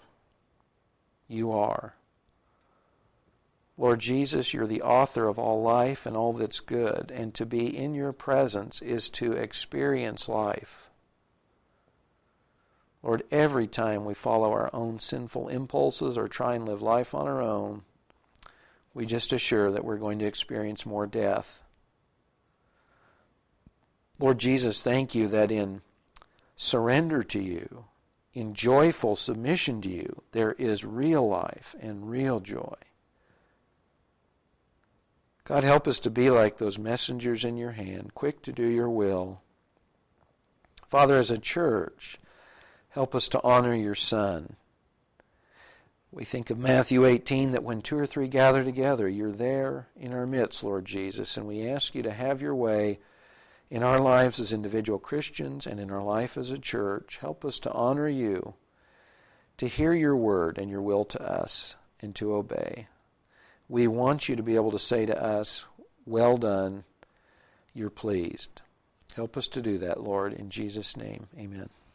You 1.29 1.53
are. 1.53 1.95
Lord 3.77 3.99
Jesus, 3.99 4.55
you're 4.55 4.69
the 4.69 4.83
author 4.83 5.27
of 5.27 5.39
all 5.39 5.63
life 5.63 6.07
and 6.07 6.17
all 6.17 6.33
that's 6.33 6.61
good, 6.61 7.11
and 7.13 7.35
to 7.35 7.45
be 7.45 7.77
in 7.77 7.95
your 7.95 8.13
presence 8.13 8.81
is 8.81 9.11
to 9.11 9.33
experience 9.33 10.29
life. 10.29 10.89
Lord, 13.03 13.25
every 13.33 13.67
time 13.67 14.05
we 14.05 14.15
follow 14.15 14.53
our 14.53 14.71
own 14.73 15.01
sinful 15.01 15.49
impulses 15.49 16.17
or 16.17 16.29
try 16.29 16.55
and 16.55 16.67
live 16.67 16.83
life 16.83 17.15
on 17.15 17.27
our 17.27 17.43
own, 17.43 17.83
we 18.95 19.05
just 19.05 19.33
assure 19.33 19.73
that 19.73 19.85
we're 19.85 19.99
going 19.99 20.21
to 20.21 20.25
experience 20.25 20.87
more 20.87 21.07
death. 21.07 21.64
Lord 24.19 24.39
Jesus, 24.39 24.83
thank 24.83 25.15
you 25.15 25.29
that 25.29 25.51
in 25.51 25.83
surrender 26.57 27.23
to 27.25 27.41
you, 27.41 27.85
in 28.33 28.55
joyful 28.55 29.17
submission 29.17 29.81
to 29.83 29.89
you, 29.89 30.23
there 30.33 30.53
is 30.53 30.85
real 30.85 31.29
life 31.29 31.75
and 31.81 32.11
real 32.11 32.41
joy. 32.41 32.75
God, 35.45 35.63
help 35.63 35.87
us 35.87 35.99
to 36.01 36.11
be 36.11 36.31
like 36.31 36.57
those 36.57 36.79
messengers 36.79 37.45
in 37.45 37.57
your 37.57 37.73
hand, 37.73 38.15
quick 38.15 38.41
to 38.43 38.53
do 38.53 38.67
your 38.67 38.89
will. 38.89 39.43
Father, 40.87 41.17
as 41.17 41.31
a 41.31 41.39
church, 41.39 42.19
help 42.91 43.15
us 43.15 43.29
to 43.29 43.43
honor 43.43 43.75
your 43.75 43.95
Son. 43.95 44.57
We 46.11 46.25
think 46.25 46.51
of 46.51 46.59
Matthew 46.59 47.05
18 47.05 47.53
that 47.53 47.65
when 47.65 47.83
two 47.83 47.99
or 47.99 48.07
three 48.07 48.29
gather 48.29 48.63
together, 48.63 49.09
you're 49.09 49.33
there 49.33 49.89
in 49.97 50.13
our 50.13 50.27
midst, 50.27 50.63
Lord 50.63 50.85
Jesus, 50.85 51.37
and 51.37 51.47
we 51.47 51.69
ask 51.69 51.95
you 51.95 52.03
to 52.05 52.13
have 52.13 52.41
your 52.41 52.55
way 52.55 53.01
in 53.75 53.83
our 53.83 53.99
lives 53.99 54.39
as 54.39 54.53
individual 54.53 55.01
Christians 55.01 55.67
and 55.67 55.81
in 55.81 55.91
our 55.91 56.01
life 56.01 56.37
as 56.37 56.53
a 56.53 56.59
church. 56.59 57.19
Help 57.21 57.45
us 57.45 57.59
to 57.59 57.73
honor 57.73 58.09
you, 58.09 58.55
to 59.57 59.67
hear 59.67 59.93
your 59.93 60.15
word 60.15 60.59
and 60.59 60.71
your 60.71 60.81
will 60.81 61.05
to 61.07 61.21
us, 61.21 61.75
and 61.99 62.15
to 62.15 62.37
obey. 62.37 62.87
We 63.69 63.89
want 63.89 64.29
you 64.29 64.37
to 64.37 64.45
be 64.45 64.55
able 64.55 64.71
to 64.71 64.79
say 64.79 65.07
to 65.07 65.21
us, 65.21 65.67
Well 66.07 66.37
done, 66.37 66.85
you're 67.73 67.91
pleased. 67.91 68.63
Help 69.17 69.37
us 69.37 69.49
to 69.49 69.61
do 69.61 69.79
that, 69.79 70.05
Lord, 70.05 70.35
in 70.35 70.51
Jesus' 70.51 70.97
name. 70.97 71.27
Amen. 71.37 71.69